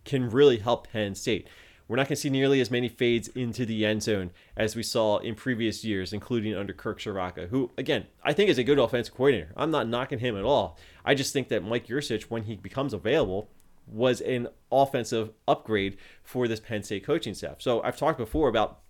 can 0.05 0.31
really 0.31 0.59
help 0.59 0.89
Penn 0.93 1.15
State. 1.15 1.49
We're 1.89 1.97
not 1.97 2.09
going 2.09 2.17
to 2.17 2.21
see 2.21 2.31
nearly 2.31 2.61
as 2.61 2.71
many 2.71 2.89
fades 2.89 3.29
into 3.29 3.65
the 3.65 3.87
end 3.87 4.03
zone 4.03 4.31
as 4.57 4.75
we 4.75 4.83
saw 4.83 5.19
in 5.19 5.37
previous 5.37 5.85
years, 5.85 6.13
including 6.13 6.55
under 6.55 6.73
Kirk 6.73 6.99
Ciarrocca, 6.99 7.49
who, 7.49 7.71
again, 7.79 8.07
I 8.25 8.33
think 8.33 8.51
is 8.51 8.59
a 8.59 8.65
good 8.65 8.79
offensive 8.79 9.15
coordinator. 9.15 9.53
I'm 9.57 9.71
not 9.71 9.89
knocking 9.89 10.19
him 10.19 10.37
at 10.37 10.45
all. 10.45 10.79
I 11.05 11.15
just 11.15 11.33
think 11.33 11.49
that 11.49 11.63
Mike 11.63 11.87
Yurcich, 11.87 12.25
when 12.25 12.45
he 12.45 12.57
becomes 12.57 12.93
available, 12.93 13.51
was 13.87 14.21
an 14.21 14.49
offensive 14.73 15.31
upgrade 15.47 15.97
for 16.25 16.49
this 16.49 16.59
Penn 16.59 16.83
State 16.83 17.05
coaching 17.05 17.35
staff. 17.35 17.57
So 17.63 17.83
I've 17.83 17.97
talked 17.97 18.19
before 18.19 18.49
about 18.49 18.81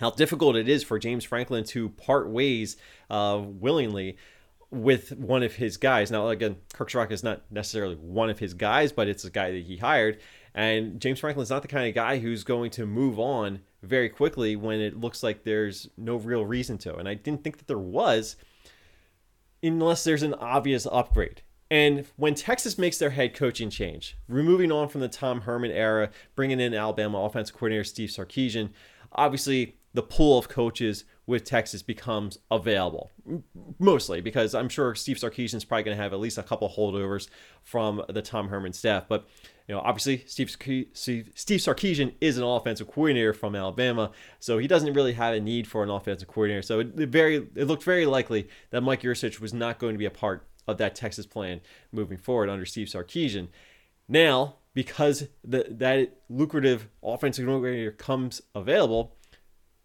how 0.00 0.10
difficult 0.10 0.56
it 0.56 0.68
is 0.68 0.82
for 0.82 0.98
James 0.98 1.24
Franklin 1.24 1.64
to 1.64 1.90
part 1.90 2.28
ways 2.28 2.76
uh, 3.08 3.40
willingly 3.40 4.16
with 4.70 5.12
one 5.12 5.42
of 5.42 5.54
his 5.54 5.76
guys. 5.76 6.10
Now, 6.10 6.28
again, 6.28 6.56
Kirk 6.72 6.90
Ciarrocca 6.90 7.12
is 7.12 7.22
not 7.22 7.42
necessarily 7.50 7.94
one 7.94 8.30
of 8.30 8.38
his 8.38 8.54
guys, 8.54 8.90
but 8.90 9.06
it's 9.06 9.24
a 9.24 9.30
guy 9.30 9.50
that 9.52 9.64
he 9.64 9.76
hired. 9.76 10.18
And 10.54 11.00
James 11.00 11.20
Franklin's 11.20 11.50
not 11.50 11.62
the 11.62 11.68
kind 11.68 11.88
of 11.88 11.94
guy 11.94 12.18
who's 12.18 12.44
going 12.44 12.70
to 12.72 12.86
move 12.86 13.18
on 13.18 13.60
very 13.82 14.08
quickly 14.08 14.54
when 14.54 14.80
it 14.80 15.00
looks 15.00 15.22
like 15.22 15.44
there's 15.44 15.88
no 15.96 16.16
real 16.16 16.44
reason 16.44 16.78
to. 16.78 16.96
And 16.96 17.08
I 17.08 17.14
didn't 17.14 17.42
think 17.42 17.58
that 17.58 17.68
there 17.68 17.78
was 17.78 18.36
unless 19.62 20.04
there's 20.04 20.22
an 20.22 20.34
obvious 20.34 20.86
upgrade. 20.90 21.42
And 21.70 22.04
when 22.16 22.34
Texas 22.34 22.76
makes 22.76 22.98
their 22.98 23.10
head 23.10 23.34
coaching 23.34 23.70
change, 23.70 24.18
removing 24.28 24.70
on 24.70 24.88
from 24.88 25.00
the 25.00 25.08
Tom 25.08 25.42
Herman 25.42 25.70
era, 25.70 26.10
bringing 26.34 26.60
in 26.60 26.74
Alabama 26.74 27.22
offensive 27.22 27.56
coordinator 27.56 27.84
Steve 27.84 28.10
Sarkisian, 28.10 28.70
obviously 29.12 29.76
the 29.94 30.02
pool 30.02 30.38
of 30.38 30.48
coaches 30.48 31.04
with 31.26 31.44
Texas 31.44 31.82
becomes 31.82 32.38
available. 32.50 33.10
Mostly 33.78 34.20
because 34.20 34.54
I'm 34.54 34.68
sure 34.68 34.94
Steve 34.94 35.16
Sarkisian 35.16 35.54
is 35.54 35.64
probably 35.64 35.84
going 35.84 35.96
to 35.96 36.02
have 36.02 36.12
at 36.12 36.20
least 36.20 36.38
a 36.38 36.42
couple 36.42 36.68
holdovers 36.68 37.28
from 37.62 38.02
the 38.08 38.22
Tom 38.22 38.48
Herman 38.48 38.72
staff. 38.72 39.04
But 39.08 39.26
you 39.68 39.74
know, 39.74 39.80
obviously 39.80 40.24
Steve 40.26 40.50
Steve 40.50 41.30
Sarkisian 41.34 42.14
is 42.20 42.38
an 42.38 42.44
offensive 42.44 42.88
coordinator 42.88 43.32
from 43.32 43.54
Alabama, 43.54 44.10
so 44.40 44.58
he 44.58 44.66
doesn't 44.66 44.92
really 44.94 45.12
have 45.14 45.34
a 45.34 45.40
need 45.40 45.66
for 45.66 45.82
an 45.82 45.90
offensive 45.90 46.28
coordinator. 46.28 46.62
So 46.62 46.80
it, 46.80 46.98
it 46.98 47.08
very 47.08 47.48
it 47.54 47.66
looked 47.66 47.84
very 47.84 48.06
likely 48.06 48.48
that 48.70 48.82
Mike 48.82 49.02
Yurcich 49.02 49.40
was 49.40 49.54
not 49.54 49.78
going 49.78 49.94
to 49.94 49.98
be 49.98 50.06
a 50.06 50.10
part 50.10 50.46
of 50.66 50.78
that 50.78 50.94
Texas 50.94 51.26
plan 51.26 51.60
moving 51.90 52.18
forward 52.18 52.48
under 52.48 52.64
Steve 52.64 52.88
Sarkisian. 52.88 53.48
Now, 54.08 54.56
because 54.74 55.28
the, 55.44 55.66
that 55.68 56.20
lucrative 56.28 56.88
offensive 57.02 57.46
coordinator 57.46 57.92
comes 57.92 58.42
available, 58.54 59.16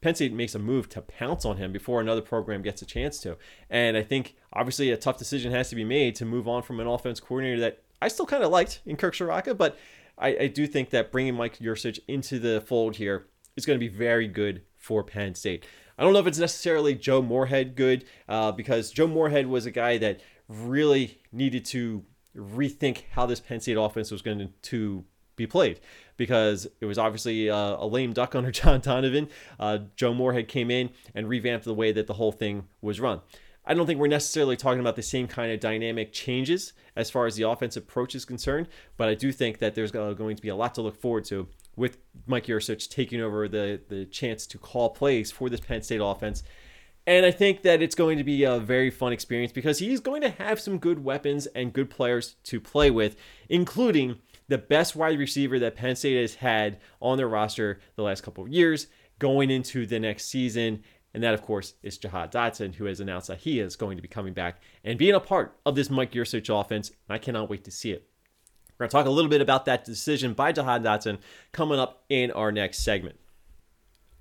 Penn 0.02 0.16
State 0.16 0.34
makes 0.34 0.56
a 0.56 0.60
move 0.60 0.90
to 0.90 1.02
pounce 1.02 1.46
on 1.46 1.58
him 1.58 1.72
before 1.72 2.00
another 2.00 2.22
program 2.22 2.62
gets 2.62 2.82
a 2.82 2.86
chance 2.86 3.20
to. 3.22 3.38
And 3.70 3.98
I 3.98 4.04
think 4.04 4.36
obviously 4.54 4.92
a 4.92 4.98
tough 4.98 5.18
decision 5.18 5.52
has 5.52 5.70
to 5.70 5.76
be 5.76 5.84
made 5.84 6.16
to 6.16 6.26
move 6.26 6.48
on 6.48 6.62
from 6.62 6.80
an 6.80 6.88
offense 6.88 7.20
coordinator 7.20 7.60
that 7.62 7.84
I 8.02 8.08
still 8.08 8.26
kind 8.26 8.44
of 8.44 8.52
liked 8.52 8.82
in 8.86 8.96
Kirk 8.96 9.16
Ciarrocca, 9.16 9.58
but 9.58 9.78
I, 10.18 10.38
I, 10.42 10.48
do 10.48 10.68
think 10.68 10.90
that 10.92 11.12
bringing 11.12 11.36
Mike 11.36 11.60
Yurcich 11.60 12.00
into 12.08 12.40
the 12.40 12.62
fold 12.62 12.96
here 12.96 13.28
is 13.56 13.66
going 13.66 13.80
to 13.80 13.86
be 13.86 13.94
very 13.94 14.28
good 14.28 14.62
for 14.76 15.04
Penn 15.04 15.36
State. 15.36 15.66
I 15.98 16.04
don't 16.04 16.14
know 16.14 16.20
if 16.20 16.28
it's 16.28 16.38
necessarily 16.38 16.96
Joe 16.96 17.22
Moorhead 17.22 17.76
good, 17.76 18.06
uh, 18.30 18.52
because 18.52 18.92
Joe 18.92 19.08
Moorhead 19.08 19.48
was 19.48 19.66
a 19.66 19.72
guy 19.72 19.98
that 19.98 20.22
really 20.48 21.20
needed 21.32 21.66
to 21.66 22.04
rethink 22.36 23.04
how 23.12 23.26
this 23.26 23.40
Penn 23.40 23.60
State 23.60 23.78
offense 23.78 24.12
was 24.12 24.22
going 24.22 24.54
to 24.62 25.04
be 25.36 25.48
played 25.48 25.80
because 26.18 26.68
it 26.82 26.86
was 26.86 26.98
obviously 26.98 27.50
uh, 27.50 27.78
a 27.78 27.88
lame 27.88 28.14
duck 28.14 28.36
under 28.36 28.52
John 28.60 28.82
Donovan. 28.82 29.30
Uh, 29.60 29.80
Joe 29.96 30.14
Moorhead 30.14 30.48
came 30.48 30.70
in 30.70 30.90
and 31.16 31.30
revamped 31.30 31.66
the 31.66 31.74
way 31.74 31.92
that 31.92 32.08
the 32.08 32.14
whole 32.14 32.32
thing 32.32 32.68
was 32.82 33.00
run. 33.00 33.22
I 33.68 33.74
don't 33.74 33.86
think 33.86 34.00
we're 34.00 34.08
necessarily 34.08 34.56
talking 34.56 34.80
about 34.80 34.96
the 34.96 35.04
same 35.04 35.28
kind 35.28 35.52
of 35.52 35.60
dynamic 35.60 36.14
changes 36.14 36.72
as 36.96 37.12
far 37.12 37.26
as 37.26 37.36
the 37.36 37.44
offensive 37.44 37.84
approach 37.84 38.16
is 38.16 38.24
concerned, 38.24 38.70
but 38.96 39.10
I 39.10 39.14
do 39.14 39.32
think 39.34 39.60
that 39.60 39.76
there's 39.76 39.92
going 39.92 40.36
to 40.36 40.42
be 40.42 40.48
a 40.48 40.56
lot 40.56 40.74
to 40.76 40.82
look 40.82 41.00
forward 41.00 41.26
to 41.26 41.48
with 41.76 41.98
Mike 42.26 42.46
Yurcich 42.46 42.90
taking 42.90 43.22
over 43.22 43.48
the, 43.48 43.82
the 43.90 44.06
chance 44.06 44.48
to 44.48 44.58
call 44.58 44.90
plays 44.92 45.32
for 45.32 45.50
this 45.50 45.60
Penn 45.60 45.82
State 45.82 46.02
offense. 46.02 46.44
And 47.06 47.26
I 47.26 47.32
think 47.32 47.62
that 47.62 47.82
it's 47.82 47.96
going 47.96 48.18
to 48.18 48.24
be 48.24 48.44
a 48.44 48.58
very 48.58 48.90
fun 48.90 49.14
experience 49.14 49.52
because 49.52 49.80
he's 49.80 50.00
going 50.00 50.22
to 50.22 50.30
have 50.30 50.60
some 50.60 50.78
good 50.78 51.04
weapons 51.04 51.46
and 51.48 51.72
good 51.72 51.90
players 51.90 52.36
to 52.46 52.60
play 52.60 52.90
with, 52.90 53.16
including 53.50 54.20
the 54.48 54.58
best 54.58 54.96
wide 54.96 55.20
receiver 55.20 55.60
that 55.60 55.76
Penn 55.76 55.96
State 55.96 56.20
has 56.20 56.36
had 56.36 56.80
on 57.02 57.18
their 57.18 57.28
roster 57.28 57.80
the 57.96 58.04
last 58.04 58.24
couple 58.24 58.44
of 58.44 58.50
years 58.50 58.88
going 59.20 59.50
into 59.50 59.86
the 59.86 60.00
next 60.00 60.26
season. 60.26 60.84
And 61.14 61.24
that, 61.24 61.34
of 61.34 61.42
course, 61.42 61.74
is 61.82 61.98
Jahan 61.98 62.30
Dotson, 62.30 62.76
who 62.76 62.86
has 62.86 63.00
announced 63.00 63.28
that 63.28 63.40
he 63.40 63.60
is 63.60 63.76
going 63.76 63.98
to 63.98 64.02
be 64.02 64.08
coming 64.08 64.34
back 64.34 64.62
and 64.84 65.00
being 65.00 65.16
a 65.16 65.20
part 65.20 65.58
of 65.66 65.76
this 65.76 65.90
Mike 65.90 66.12
Yurcich 66.12 66.50
offense. 66.50 66.90
And 66.90 67.16
I 67.16 67.18
cannot 67.18 67.50
wait 67.50 67.64
to 67.64 67.72
see 67.72 67.92
it. 67.92 68.08
We're 68.78 68.84
going 68.84 68.90
to 68.90 68.98
talk 68.98 69.06
a 69.08 69.12
little 69.12 69.30
bit 69.30 69.42
about 69.42 69.66
that 69.66 69.86
decision 69.86 70.34
by 70.34 70.52
Jahan 70.52 70.84
Dotson 70.84 71.18
coming 71.52 71.80
up 71.80 72.04
in 72.10 72.30
our 72.32 72.52
next 72.52 72.84
segment. 72.84 73.18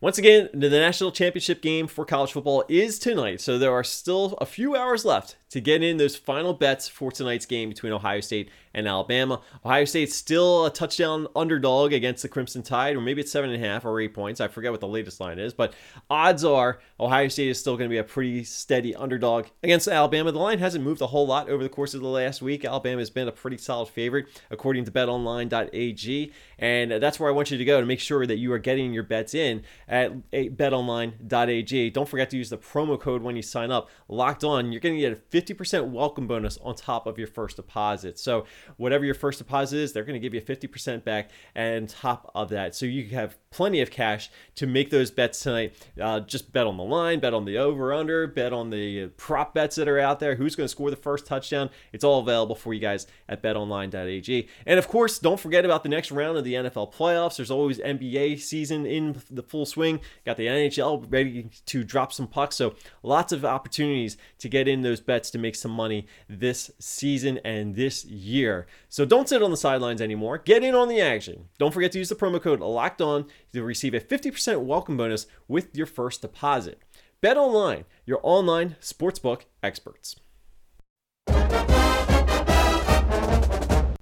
Once 0.01 0.19
again, 0.19 0.49
the 0.53 0.69
national 0.69 1.11
championship 1.11 1.63
game 1.63 1.87
for 1.87 2.05
college 2.05 2.33
football 2.33 2.65
is 2.69 2.99
tonight, 2.99 3.41
so 3.41 3.59
there 3.59 3.73
are 3.73 3.83
still 3.83 4.37
a 4.43 4.47
few 4.47 4.77
hours 4.77 5.07
left 5.07 5.37
to 5.49 5.59
get 5.59 5.83
in 5.83 5.97
those 5.97 6.15
final 6.15 6.53
bets 6.53 6.87
for 6.87 7.11
tonight's 7.11 7.47
game 7.47 7.71
between 7.71 7.93
Ohio 7.93 8.21
State 8.21 8.51
and 8.77 8.87
Alabama. 8.87 9.41
Ohio 9.65 9.87
State's 9.87 10.15
still 10.15 10.67
a 10.67 10.71
touchdown 10.71 11.27
underdog 11.35 11.93
against 11.93 12.23
the 12.23 12.29
Crimson 12.29 12.63
Tide, 12.63 12.95
or 12.95 13.01
maybe 13.01 13.23
it's 13.23 13.33
seven 13.33 13.51
and 13.51 13.65
a 13.65 13.67
half 13.67 13.85
or 13.85 13.99
eight 14.01 14.15
points. 14.15 14.41
I 14.41 14.49
forget 14.49 14.71
what 14.71 14.81
the 14.81 14.87
latest 14.87 15.19
line 15.19 15.39
is, 15.39 15.55
but 15.55 15.75
odds 16.11 16.45
are 16.45 16.79
Ohio 17.01 17.29
State 17.29 17.49
is 17.49 17.59
still 17.59 17.77
going 17.77 17.89
to 17.89 17.93
be 17.93 17.99
a 17.99 18.05
pretty 18.05 18.45
steady 18.45 18.95
underdog 18.95 19.47
against 19.63 19.89
Alabama. 19.89 20.31
The 20.31 20.39
line 20.39 20.59
hasn't 20.59 20.85
moved 20.85 21.01
a 21.01 21.07
whole 21.07 21.27
lot 21.27 21.49
over 21.49 21.63
the 21.63 21.69
course 21.71 21.95
of 21.95 22.03
the 22.03 22.07
last 22.07 22.43
week. 22.43 22.65
Alabama 22.65 23.01
has 23.01 23.11
been 23.11 23.27
a 23.27 23.33
pretty 23.33 23.57
solid 23.57 23.89
favorite, 23.89 24.27
according 24.51 24.85
to 24.85 24.91
betonline.ag, 24.91 26.33
and 26.59 26.91
that's 26.93 27.19
where 27.19 27.31
I 27.31 27.33
want 27.33 27.51
you 27.51 27.59
to 27.59 27.65
go 27.65 27.81
to 27.81 27.87
make 27.87 28.01
sure 28.01 28.27
that 28.27 28.37
you 28.37 28.53
are 28.53 28.59
getting 28.59 28.93
your 28.93 29.03
bets 29.03 29.35
in 29.35 29.63
at 29.89 30.31
betonline.ag. 30.31 31.91
Don't 31.91 32.09
forget 32.09 32.29
to 32.31 32.37
use 32.37 32.51
the 32.51 32.59
promo 32.59 33.01
code 33.01 33.23
when 33.23 33.37
you 33.37 33.43
sign 33.43 33.71
up. 33.71 33.89
Locked 34.09 34.45
on, 34.45 34.71
you're 34.71 34.81
going 34.81 34.95
to 34.95 35.01
get 35.01 35.13
a 35.13 35.55
50% 35.55 35.89
welcome 35.89 36.27
bonus 36.27 36.59
on 36.59 36.75
top 36.75 37.07
of 37.07 37.17
your 37.19 37.27
first 37.27 37.57
deposit. 37.57 38.19
So, 38.19 38.45
whatever 38.77 39.05
your 39.05 39.15
first 39.15 39.39
deposit 39.39 39.79
is, 39.79 39.93
they're 39.93 40.05
going 40.05 40.21
to 40.21 40.29
give 40.29 40.35
you 40.35 40.41
50% 40.41 41.05
back 41.05 41.31
and 41.55 41.89
top 41.89 42.31
of 42.35 42.49
that. 42.51 42.75
So, 42.75 42.87
you 42.87 43.09
have 43.11 43.37
plenty 43.51 43.81
of 43.81 43.91
cash 43.91 44.31
to 44.57 44.67
make 44.67 44.91
those 44.91 45.11
bets 45.11 45.41
tonight. 45.41 45.75
Uh, 46.01 46.21
just 46.21 46.53
bet 46.53 46.67
on 46.67 46.77
the 46.77 46.85
line, 46.85 47.21
bet 47.21 47.35
on 47.35 47.45
the 47.45 47.59
over 47.59 47.93
under, 47.93 48.27
bet 48.27 48.53
on 48.53 48.71
the 48.71 49.07
prop 49.17 49.55
bets 49.55 49.77
that 49.77 49.89
are 49.89 49.99
out 49.99 50.21
there. 50.21 50.35
Who's 50.35 50.55
going 50.55 50.67
to 50.67 50.69
score 50.69 50.91
the 50.91 50.97
first 50.97 51.27
touchdown? 51.27 51.71
It's 51.93 52.05
all 52.05 52.21
available 52.21 52.55
for 52.55 52.75
you 52.75 52.81
guys 52.81 53.07
at 53.29 53.43
betonline.ag. 53.43 54.49
And 54.67 54.79
of 54.79 54.89
course, 54.89 55.19
don't 55.19 55.41
forget 55.41 55.65
about 55.65 55.83
the 55.83 55.89
next 55.89 56.11
round 56.11 56.37
of 56.37 56.45
the 56.45 56.55
NFL 56.55 56.93
playoffs. 56.93 57.37
There's 57.37 57.51
always 57.51 57.79
NBA 57.79 58.41
season 58.41 58.87
in 58.87 59.23
the 59.31 59.43
full 59.43 59.67
swing. 59.67 60.01
Got 60.25 60.37
the 60.37 60.47
NHL 60.47 61.07
ready 61.11 61.49
to 61.67 61.85
drop 61.85 62.13
some 62.13 62.27
pucks. 62.27 62.57
So 62.57 62.75
lots 63.03 63.33
of 63.33 63.45
opportunities 63.45 64.17
to 64.39 64.49
get 64.49 64.69
in 64.69 64.83
those 64.83 65.01
bets 65.01 65.31
to 65.31 65.39
make 65.39 65.57
some 65.57 65.71
money 65.71 66.07
this 66.29 66.71
season 66.79 67.39
and 67.45 67.75
this 67.75 68.05
year. 68.05 68.56
So 68.89 69.05
don't 69.05 69.29
sit 69.29 69.43
on 69.43 69.51
the 69.51 69.57
sidelines 69.57 70.01
anymore. 70.01 70.39
Get 70.39 70.65
in 70.65 70.75
on 70.75 70.89
the 70.89 71.01
action. 71.01 71.49
Don't 71.59 71.75
forget 71.75 71.93
to 71.93 71.99
use 71.99 72.09
the 72.09 72.15
promo 72.15 72.41
code 72.41 72.61
locked 72.61 73.03
on 73.03 73.27
to 73.53 73.63
receive 73.63 73.93
a 73.93 74.01
50% 74.01 74.61
welcome 74.61 74.97
bonus 74.97 75.27
with 75.49 75.77
your 75.77 75.87
first 75.87 76.23
deposit. 76.23 76.81
Bet 77.21 77.37
online, 77.37 77.85
your 78.07 78.21
online 78.23 78.77
sportsbook 78.81 79.43
experts. 79.63 80.17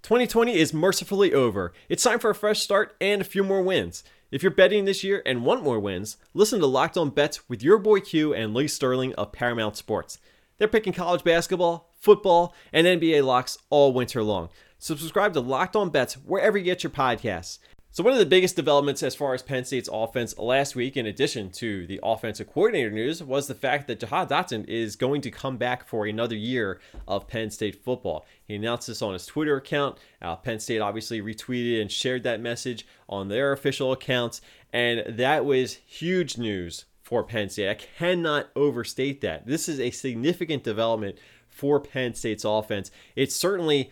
2020 0.04 0.54
is 0.54 0.74
mercifully 0.74 1.32
over. 1.32 1.72
It's 1.88 2.02
time 2.02 2.18
for 2.18 2.28
a 2.28 2.34
fresh 2.34 2.60
start 2.60 2.94
and 3.00 3.22
a 3.22 3.24
few 3.24 3.42
more 3.42 3.62
wins. 3.62 4.04
If 4.30 4.42
you're 4.42 4.52
betting 4.52 4.84
this 4.84 5.02
year 5.02 5.22
and 5.24 5.46
want 5.46 5.62
more 5.62 5.80
wins, 5.80 6.18
listen 6.34 6.60
to 6.60 6.66
Locked 6.66 6.98
On 6.98 7.08
Bets 7.08 7.48
with 7.48 7.62
your 7.62 7.78
boy 7.78 8.00
Q 8.00 8.34
and 8.34 8.52
Lee 8.52 8.68
Sterling 8.68 9.14
of 9.14 9.32
Paramount 9.32 9.78
Sports. 9.78 10.18
They're 10.58 10.68
picking 10.68 10.92
college 10.92 11.24
basketball, 11.24 11.93
football, 12.04 12.54
and 12.72 12.86
NBA 12.86 13.24
locks 13.24 13.58
all 13.70 13.92
winter 13.92 14.22
long. 14.22 14.50
Subscribe 14.78 15.32
to 15.32 15.40
Locked 15.40 15.74
On 15.74 15.88
Bets 15.88 16.14
wherever 16.14 16.58
you 16.58 16.64
get 16.64 16.84
your 16.84 16.90
podcasts. 16.90 17.58
So, 17.90 18.02
one 18.02 18.12
of 18.12 18.18
the 18.18 18.26
biggest 18.26 18.56
developments 18.56 19.04
as 19.04 19.14
far 19.14 19.34
as 19.34 19.42
Penn 19.42 19.64
State's 19.64 19.88
offense 19.90 20.36
last 20.36 20.74
week, 20.74 20.96
in 20.96 21.06
addition 21.06 21.50
to 21.52 21.86
the 21.86 22.00
offensive 22.02 22.52
coordinator 22.52 22.90
news, 22.90 23.22
was 23.22 23.46
the 23.46 23.54
fact 23.54 23.86
that 23.86 24.00
Jahan 24.00 24.26
Dotson 24.26 24.68
is 24.68 24.96
going 24.96 25.20
to 25.20 25.30
come 25.30 25.58
back 25.58 25.86
for 25.86 26.04
another 26.04 26.34
year 26.34 26.80
of 27.06 27.28
Penn 27.28 27.50
State 27.50 27.84
football. 27.84 28.26
He 28.48 28.56
announced 28.56 28.88
this 28.88 29.00
on 29.00 29.12
his 29.12 29.26
Twitter 29.26 29.56
account. 29.56 29.98
Uh, 30.20 30.34
Penn 30.34 30.58
State 30.58 30.80
obviously 30.80 31.22
retweeted 31.22 31.80
and 31.80 31.90
shared 31.90 32.24
that 32.24 32.40
message 32.40 32.84
on 33.08 33.28
their 33.28 33.52
official 33.52 33.92
accounts, 33.92 34.40
and 34.72 35.04
that 35.16 35.44
was 35.44 35.74
huge 35.86 36.36
news 36.36 36.86
for 37.00 37.22
Penn 37.22 37.48
State. 37.48 37.70
I 37.70 37.74
cannot 37.74 38.48
overstate 38.56 39.20
that. 39.20 39.46
This 39.46 39.68
is 39.68 39.78
a 39.78 39.92
significant 39.92 40.64
development 40.64 41.18
for 41.54 41.78
Penn 41.80 42.14
State's 42.14 42.44
offense. 42.44 42.90
It 43.14 43.32
certainly 43.32 43.90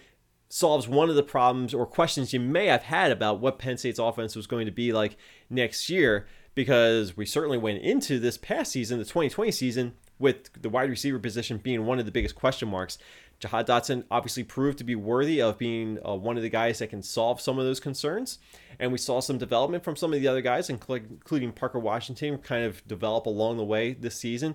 solves 0.49 0.89
one 0.89 1.09
of 1.09 1.17
the 1.17 1.23
problems 1.23 1.73
or 1.73 1.87
questions 1.87 2.33
you 2.33 2.41
may 2.41 2.67
have 2.67 2.83
had 2.83 3.11
about 3.11 3.41
what 3.41 3.59
Penn 3.59 3.79
State's 3.79 3.99
offense 3.99 4.37
was 4.37 4.47
going 4.47 4.67
to 4.67 4.73
be 4.73 4.93
like 4.93 5.17
next 5.49 5.89
year, 5.89 6.27
because 6.55 7.17
we 7.17 7.25
certainly 7.25 7.57
went 7.57 7.81
into 7.81 8.19
this 8.19 8.37
past 8.37 8.73
season, 8.73 8.99
the 8.99 9.05
2020 9.05 9.51
season, 9.53 9.95
with 10.19 10.53
the 10.61 10.69
wide 10.69 10.91
receiver 10.91 11.19
position 11.19 11.57
being 11.59 11.87
one 11.87 11.99
of 11.99 12.05
the 12.05 12.13
biggest 12.13 12.35
question 12.35 12.69
marks. 12.69 12.99
Jahan 13.39 13.65
Dotson 13.65 14.05
obviously 14.11 14.45
proved 14.45 14.79
to 14.79 14.85
be 14.85 14.95
worthy 14.95 15.41
of 15.41 15.59
being 15.59 15.99
uh, 16.07 16.15
one 16.15 16.37
of 16.37 16.43
the 16.43 16.49
guys 16.49 16.79
that 16.79 16.91
can 16.91 17.03
solve 17.03 17.41
some 17.41 17.59
of 17.59 17.65
those 17.65 17.81
concerns. 17.81 18.39
And 18.79 18.93
we 18.93 18.99
saw 18.99 19.21
some 19.21 19.39
development 19.39 19.83
from 19.83 19.97
some 19.97 20.13
of 20.13 20.21
the 20.21 20.29
other 20.29 20.43
guys, 20.43 20.69
including 20.71 21.53
Parker 21.53 21.81
Washington, 21.81 22.39
kind 22.39 22.65
of 22.65 22.87
develop 22.87 23.27
along 23.27 23.57
the 23.57 23.65
way 23.65 23.95
this 23.95 24.17
season. 24.17 24.55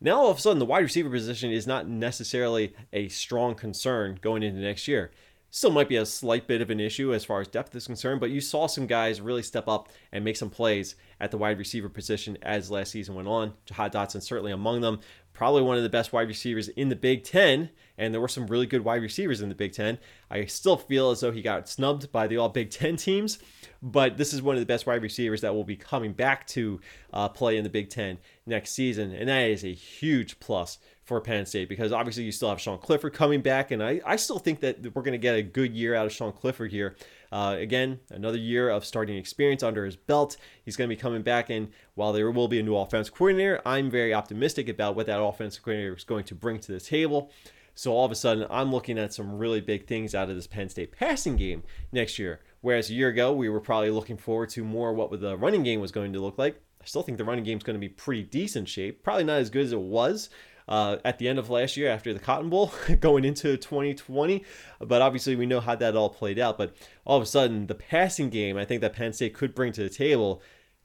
Now, 0.00 0.20
all 0.20 0.30
of 0.30 0.38
a 0.38 0.40
sudden, 0.40 0.58
the 0.58 0.64
wide 0.64 0.82
receiver 0.82 1.10
position 1.10 1.50
is 1.50 1.66
not 1.66 1.86
necessarily 1.86 2.74
a 2.92 3.08
strong 3.08 3.54
concern 3.54 4.18
going 4.22 4.42
into 4.42 4.60
next 4.60 4.88
year. 4.88 5.10
Still 5.50 5.72
might 5.72 5.88
be 5.88 5.96
a 5.96 6.06
slight 6.06 6.46
bit 6.46 6.62
of 6.62 6.70
an 6.70 6.78
issue 6.78 7.12
as 7.12 7.24
far 7.24 7.40
as 7.40 7.48
depth 7.48 7.74
is 7.74 7.86
concerned, 7.86 8.20
but 8.20 8.30
you 8.30 8.40
saw 8.40 8.66
some 8.66 8.86
guys 8.86 9.20
really 9.20 9.42
step 9.42 9.66
up 9.66 9.88
and 10.12 10.24
make 10.24 10.36
some 10.36 10.48
plays 10.48 10.94
at 11.20 11.32
the 11.32 11.36
wide 11.36 11.58
receiver 11.58 11.88
position 11.88 12.38
as 12.40 12.70
last 12.70 12.92
season 12.92 13.16
went 13.16 13.28
on. 13.28 13.52
Jahan 13.66 13.90
Dotson 13.90 14.22
certainly 14.22 14.52
among 14.52 14.80
them. 14.80 15.00
Probably 15.32 15.60
one 15.60 15.76
of 15.76 15.82
the 15.82 15.88
best 15.88 16.12
wide 16.12 16.28
receivers 16.28 16.68
in 16.68 16.88
the 16.88 16.96
Big 16.96 17.24
Ten, 17.24 17.70
and 17.98 18.14
there 18.14 18.20
were 18.20 18.28
some 18.28 18.46
really 18.46 18.66
good 18.66 18.84
wide 18.84 19.02
receivers 19.02 19.42
in 19.42 19.48
the 19.48 19.54
Big 19.54 19.72
Ten. 19.72 19.98
I 20.30 20.44
still 20.46 20.76
feel 20.76 21.10
as 21.10 21.20
though 21.20 21.32
he 21.32 21.42
got 21.42 21.68
snubbed 21.68 22.12
by 22.12 22.26
the 22.26 22.36
All 22.36 22.48
Big 22.48 22.70
Ten 22.70 22.96
teams, 22.96 23.38
but 23.82 24.16
this 24.18 24.32
is 24.32 24.42
one 24.42 24.56
of 24.56 24.60
the 24.60 24.66
best 24.66 24.86
wide 24.86 25.02
receivers 25.02 25.40
that 25.40 25.54
will 25.54 25.64
be 25.64 25.76
coming 25.76 26.12
back 26.12 26.46
to 26.48 26.80
uh, 27.12 27.28
play 27.28 27.56
in 27.56 27.64
the 27.64 27.70
Big 27.70 27.88
Ten 27.88 28.18
next 28.46 28.72
season, 28.72 29.12
and 29.12 29.28
that 29.28 29.48
is 29.48 29.64
a 29.64 29.72
huge 29.72 30.38
plus 30.40 30.78
for 31.02 31.20
Penn 31.20 31.46
State 31.46 31.68
because 31.68 31.90
obviously 31.90 32.22
you 32.24 32.32
still 32.32 32.50
have 32.50 32.60
Sean 32.60 32.78
Clifford 32.78 33.14
coming 33.14 33.40
back, 33.40 33.70
and 33.70 33.82
I, 33.82 34.00
I 34.04 34.16
still 34.16 34.38
think 34.38 34.60
that 34.60 34.94
we're 34.94 35.02
going 35.02 35.12
to 35.12 35.18
get 35.18 35.34
a 35.34 35.42
good 35.42 35.74
year 35.74 35.94
out 35.94 36.06
of 36.06 36.12
Sean 36.12 36.32
Clifford 36.32 36.70
here. 36.70 36.96
Uh, 37.32 37.56
again, 37.58 38.00
another 38.10 38.38
year 38.38 38.68
of 38.68 38.84
starting 38.84 39.16
experience 39.16 39.62
under 39.62 39.84
his 39.84 39.96
belt. 39.96 40.36
He's 40.64 40.76
going 40.76 40.90
to 40.90 40.94
be 40.94 41.00
coming 41.00 41.22
back, 41.22 41.48
and 41.48 41.68
while 41.94 42.12
there 42.12 42.30
will 42.30 42.48
be 42.48 42.60
a 42.60 42.62
new 42.62 42.76
offense 42.76 43.08
coordinator, 43.08 43.62
I'm 43.64 43.90
very 43.90 44.12
optimistic 44.12 44.68
about 44.68 44.94
what 44.94 45.06
that 45.06 45.22
offensive 45.22 45.62
coordinator 45.62 45.96
is 45.96 46.04
going 46.04 46.24
to 46.24 46.34
bring 46.34 46.58
to 46.60 46.72
the 46.72 46.80
table. 46.80 47.30
So 47.74 47.92
all 47.92 48.04
of 48.04 48.12
a 48.12 48.16
sudden, 48.16 48.46
I'm 48.50 48.70
looking 48.70 48.98
at 48.98 49.14
some 49.14 49.38
really 49.38 49.60
big 49.60 49.86
things 49.86 50.14
out 50.14 50.28
of 50.28 50.36
this 50.36 50.46
Penn 50.46 50.68
State 50.68 50.92
passing 50.92 51.36
game 51.36 51.62
next 51.92 52.18
year. 52.18 52.40
Whereas 52.60 52.90
a 52.90 52.94
year 52.94 53.08
ago, 53.08 53.32
we 53.32 53.48
were 53.48 53.60
probably 53.60 53.90
looking 53.90 54.16
forward 54.16 54.50
to 54.50 54.64
more 54.64 54.92
what 54.92 55.18
the 55.20 55.36
running 55.36 55.62
game 55.62 55.80
was 55.80 55.92
going 55.92 56.12
to 56.12 56.20
look 56.20 56.38
like. 56.38 56.60
I 56.80 56.84
still 56.84 57.02
think 57.02 57.18
the 57.18 57.24
running 57.24 57.44
game 57.44 57.58
is 57.58 57.64
going 57.64 57.74
to 57.74 57.80
be 57.80 57.88
pretty 57.88 58.22
decent 58.22 58.68
shape. 58.68 59.02
Probably 59.02 59.24
not 59.24 59.38
as 59.38 59.50
good 59.50 59.64
as 59.64 59.72
it 59.72 59.80
was, 59.80 60.30
uh, 60.68 60.96
at 61.04 61.18
the 61.18 61.28
end 61.28 61.38
of 61.38 61.50
last 61.50 61.76
year 61.76 61.90
after 61.90 62.12
the 62.14 62.20
Cotton 62.20 62.48
Bowl 62.48 62.72
going 63.00 63.24
into 63.24 63.56
2020. 63.56 64.44
But 64.80 65.02
obviously, 65.02 65.36
we 65.36 65.46
know 65.46 65.60
how 65.60 65.74
that 65.74 65.96
all 65.96 66.10
played 66.10 66.38
out. 66.38 66.56
But 66.56 66.74
all 67.04 67.16
of 67.16 67.22
a 67.22 67.26
sudden, 67.26 67.66
the 67.66 67.74
passing 67.74 68.30
game 68.30 68.56
I 68.56 68.64
think 68.64 68.80
that 68.80 68.94
Penn 68.94 69.12
State 69.12 69.34
could 69.34 69.54
bring 69.54 69.72
to 69.72 69.82
the 69.82 69.90
table 69.90 70.42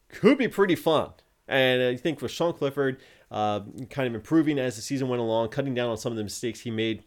could 0.09 0.37
be 0.37 0.47
pretty 0.47 0.75
fun. 0.75 1.11
And 1.47 1.83
I 1.83 1.95
think 1.95 2.21
with 2.21 2.31
Sean 2.31 2.53
Clifford 2.53 2.99
uh, 3.29 3.61
kind 3.89 4.07
of 4.07 4.15
improving 4.15 4.57
as 4.57 4.75
the 4.75 4.81
season 4.81 5.07
went 5.07 5.21
along, 5.21 5.49
cutting 5.49 5.75
down 5.75 5.89
on 5.89 5.97
some 5.97 6.11
of 6.11 6.17
the 6.17 6.23
mistakes 6.23 6.61
he 6.61 6.71
made 6.71 7.03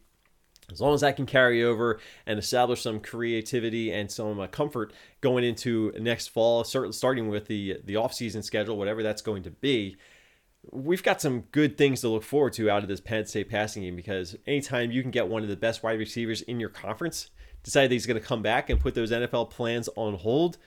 as 0.70 0.80
long 0.80 0.94
as 0.94 1.00
that 1.00 1.16
can 1.16 1.26
carry 1.26 1.64
over 1.64 1.98
and 2.26 2.38
establish 2.38 2.82
some 2.82 3.00
creativity 3.00 3.90
and 3.90 4.10
some 4.10 4.38
uh, 4.38 4.46
comfort 4.46 4.92
going 5.20 5.44
into 5.44 5.92
next 5.98 6.28
fall, 6.28 6.62
start, 6.64 6.94
starting 6.94 7.28
with 7.28 7.46
the 7.46 7.78
the 7.84 7.96
off-season 7.96 8.42
schedule, 8.42 8.76
whatever 8.76 9.02
that's 9.02 9.22
going 9.22 9.42
to 9.44 9.50
be, 9.50 9.96
we've 10.70 11.02
got 11.02 11.20
some 11.20 11.40
good 11.52 11.78
things 11.78 12.00
to 12.00 12.08
look 12.08 12.22
forward 12.22 12.52
to 12.54 12.70
out 12.70 12.82
of 12.82 12.88
this 12.88 13.00
Penn 13.00 13.26
State 13.26 13.48
passing 13.48 13.82
game 13.82 13.96
because 13.96 14.36
anytime 14.46 14.90
you 14.90 15.02
can 15.02 15.10
get 15.10 15.28
one 15.28 15.42
of 15.42 15.48
the 15.48 15.56
best 15.56 15.82
wide 15.82 15.98
receivers 15.98 16.42
in 16.42 16.60
your 16.60 16.68
conference, 16.68 17.30
decide 17.62 17.88
that 17.88 17.94
he's 17.94 18.06
going 18.06 18.20
to 18.20 18.26
come 18.26 18.42
back 18.42 18.70
and 18.70 18.80
put 18.80 18.94
those 18.94 19.10
NFL 19.10 19.50
plans 19.50 19.88
on 19.96 20.14
hold, 20.14 20.58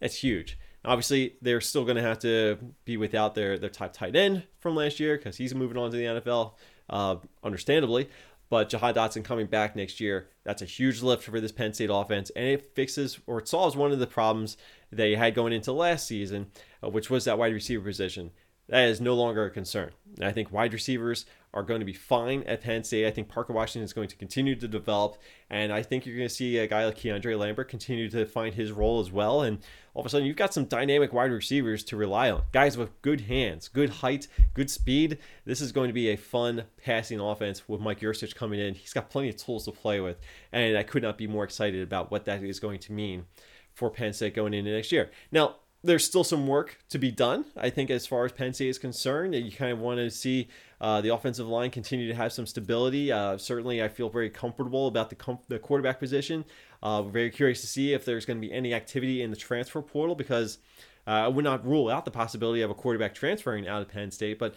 that's 0.00 0.16
huge. 0.16 0.58
Obviously, 0.84 1.36
they're 1.40 1.62
still 1.62 1.84
going 1.84 1.96
to 1.96 2.02
have 2.02 2.18
to 2.20 2.58
be 2.84 2.96
without 2.96 3.34
their, 3.34 3.58
their 3.58 3.70
top 3.70 3.94
tight 3.94 4.14
end 4.14 4.44
from 4.58 4.76
last 4.76 5.00
year 5.00 5.16
because 5.16 5.36
he's 5.36 5.54
moving 5.54 5.78
on 5.78 5.90
to 5.90 5.96
the 5.96 6.04
NFL, 6.04 6.52
uh, 6.90 7.16
understandably. 7.42 8.10
But 8.50 8.68
Jahan 8.68 8.94
Dotson 8.94 9.24
coming 9.24 9.46
back 9.46 9.74
next 9.74 10.00
year, 10.00 10.28
that's 10.44 10.62
a 10.62 10.66
huge 10.66 11.02
lift 11.02 11.24
for 11.24 11.40
this 11.40 11.52
Penn 11.52 11.72
State 11.72 11.90
offense, 11.92 12.30
and 12.36 12.46
it 12.46 12.74
fixes 12.74 13.18
or 13.26 13.38
it 13.38 13.48
solves 13.48 13.76
one 13.76 13.92
of 13.92 13.98
the 13.98 14.06
problems 14.06 14.56
they 14.92 15.16
had 15.16 15.34
going 15.34 15.52
into 15.52 15.72
last 15.72 16.06
season, 16.06 16.50
uh, 16.82 16.88
which 16.88 17.10
was 17.10 17.24
that 17.24 17.38
wide 17.38 17.52
receiver 17.52 17.84
position 17.84 18.30
that 18.68 18.88
is 18.88 19.00
no 19.00 19.14
longer 19.14 19.44
a 19.44 19.50
concern. 19.50 19.90
I 20.20 20.32
think 20.32 20.52
wide 20.52 20.72
receivers 20.72 21.26
are 21.52 21.62
going 21.62 21.80
to 21.80 21.86
be 21.86 21.92
fine 21.92 22.42
at 22.44 22.62
Penn 22.62 22.82
State. 22.82 23.06
I 23.06 23.12
think 23.12 23.28
Parker 23.28 23.52
Washington 23.52 23.84
is 23.84 23.92
going 23.92 24.08
to 24.08 24.16
continue 24.16 24.56
to 24.56 24.66
develop, 24.66 25.18
and 25.50 25.72
I 25.72 25.82
think 25.82 26.04
you're 26.04 26.16
going 26.16 26.28
to 26.28 26.34
see 26.34 26.58
a 26.58 26.66
guy 26.66 26.84
like 26.84 26.98
Keandre 26.98 27.38
Lambert 27.38 27.68
continue 27.68 28.10
to 28.10 28.26
find 28.26 28.54
his 28.54 28.72
role 28.72 29.00
as 29.00 29.12
well. 29.12 29.42
And 29.42 29.58
all 29.94 30.00
of 30.00 30.06
a 30.06 30.08
sudden, 30.08 30.26
you've 30.26 30.36
got 30.36 30.52
some 30.52 30.64
dynamic 30.64 31.12
wide 31.12 31.30
receivers 31.30 31.84
to 31.84 31.96
rely 31.96 32.30
on. 32.30 32.42
Guys 32.50 32.76
with 32.76 33.00
good 33.02 33.22
hands, 33.22 33.68
good 33.68 33.90
height, 33.90 34.26
good 34.54 34.68
speed. 34.68 35.18
This 35.44 35.60
is 35.60 35.70
going 35.70 35.88
to 35.88 35.94
be 35.94 36.08
a 36.10 36.16
fun 36.16 36.64
passing 36.82 37.20
offense 37.20 37.68
with 37.68 37.80
Mike 37.80 38.00
Yurcich 38.00 38.34
coming 38.34 38.58
in. 38.58 38.74
He's 38.74 38.92
got 38.92 39.10
plenty 39.10 39.28
of 39.28 39.36
tools 39.36 39.66
to 39.66 39.72
play 39.72 40.00
with, 40.00 40.18
and 40.52 40.76
I 40.76 40.82
could 40.82 41.04
not 41.04 41.18
be 41.18 41.28
more 41.28 41.44
excited 41.44 41.82
about 41.82 42.10
what 42.10 42.24
that 42.24 42.42
is 42.42 42.58
going 42.58 42.80
to 42.80 42.92
mean 42.92 43.26
for 43.74 43.90
Penn 43.90 44.12
State 44.12 44.34
going 44.34 44.54
into 44.54 44.72
next 44.72 44.90
year. 44.90 45.10
Now, 45.30 45.56
there's 45.84 46.04
still 46.04 46.24
some 46.24 46.46
work 46.46 46.78
to 46.88 46.98
be 46.98 47.10
done. 47.10 47.44
I 47.56 47.68
think 47.68 47.90
as 47.90 48.06
far 48.06 48.24
as 48.24 48.32
Penn 48.32 48.54
State 48.54 48.68
is 48.68 48.78
concerned, 48.78 49.34
you 49.34 49.52
kind 49.52 49.70
of 49.70 49.78
want 49.78 49.98
to 49.98 50.10
see 50.10 50.48
uh, 50.80 51.02
the 51.02 51.14
offensive 51.14 51.46
line 51.46 51.70
continue 51.70 52.08
to 52.08 52.14
have 52.14 52.32
some 52.32 52.46
stability. 52.46 53.12
Uh, 53.12 53.36
certainly, 53.36 53.82
I 53.82 53.88
feel 53.88 54.08
very 54.08 54.30
comfortable 54.30 54.86
about 54.86 55.10
the, 55.10 55.16
com- 55.16 55.40
the 55.48 55.58
quarterback 55.58 56.00
position. 56.00 56.46
Uh, 56.82 57.02
very 57.02 57.30
curious 57.30 57.60
to 57.60 57.66
see 57.66 57.92
if 57.92 58.04
there's 58.04 58.24
going 58.24 58.40
to 58.40 58.46
be 58.46 58.52
any 58.52 58.72
activity 58.72 59.22
in 59.22 59.30
the 59.30 59.36
transfer 59.36 59.82
portal 59.82 60.14
because 60.14 60.58
uh, 61.06 61.10
I 61.10 61.28
would 61.28 61.44
not 61.44 61.66
rule 61.66 61.90
out 61.90 62.06
the 62.06 62.10
possibility 62.10 62.62
of 62.62 62.70
a 62.70 62.74
quarterback 62.74 63.14
transferring 63.14 63.68
out 63.68 63.82
of 63.82 63.88
Penn 63.88 64.10
State. 64.10 64.38
But 64.38 64.54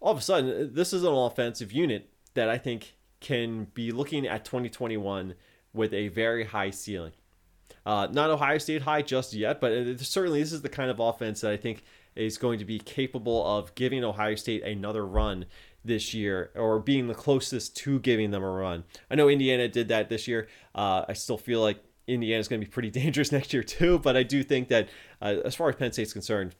all 0.00 0.12
of 0.12 0.18
a 0.18 0.22
sudden, 0.22 0.74
this 0.74 0.92
is 0.92 1.04
an 1.04 1.12
offensive 1.12 1.72
unit 1.72 2.10
that 2.34 2.48
I 2.48 2.58
think 2.58 2.94
can 3.20 3.68
be 3.74 3.92
looking 3.92 4.26
at 4.26 4.44
2021 4.44 5.34
with 5.72 5.92
a 5.92 6.08
very 6.08 6.44
high 6.44 6.70
ceiling. 6.70 7.12
Uh, 7.86 8.08
not 8.10 8.30
Ohio 8.30 8.58
State 8.58 8.82
high 8.82 9.02
just 9.02 9.32
yet, 9.32 9.60
but 9.60 9.98
certainly 10.00 10.40
this 10.42 10.52
is 10.52 10.62
the 10.62 10.68
kind 10.68 10.90
of 10.90 11.00
offense 11.00 11.40
that 11.40 11.52
I 11.52 11.56
think 11.56 11.84
is 12.14 12.36
going 12.36 12.58
to 12.58 12.64
be 12.64 12.78
capable 12.78 13.46
of 13.46 13.74
giving 13.74 14.04
Ohio 14.04 14.34
State 14.34 14.62
another 14.64 15.06
run 15.06 15.46
this 15.84 16.12
year 16.12 16.50
or 16.54 16.80
being 16.80 17.06
the 17.06 17.14
closest 17.14 17.76
to 17.76 18.00
giving 18.00 18.30
them 18.30 18.42
a 18.42 18.50
run. 18.50 18.84
I 19.10 19.14
know 19.14 19.28
Indiana 19.28 19.68
did 19.68 19.88
that 19.88 20.08
this 20.08 20.28
year. 20.28 20.48
Uh, 20.74 21.04
I 21.08 21.12
still 21.12 21.38
feel 21.38 21.60
like 21.60 21.82
Indiana 22.06 22.40
is 22.40 22.48
going 22.48 22.60
to 22.60 22.66
be 22.66 22.70
pretty 22.70 22.90
dangerous 23.02 23.32
next 23.32 23.52
year 23.52 23.62
too, 23.62 23.98
but 23.98 24.16
I 24.16 24.22
do 24.22 24.42
think 24.42 24.68
that 24.68 24.88
uh, 25.22 25.36
as 25.44 25.54
far 25.54 25.68
as 25.68 25.76
Penn 25.76 25.92
State's 25.92 26.12
concerned, 26.12 26.54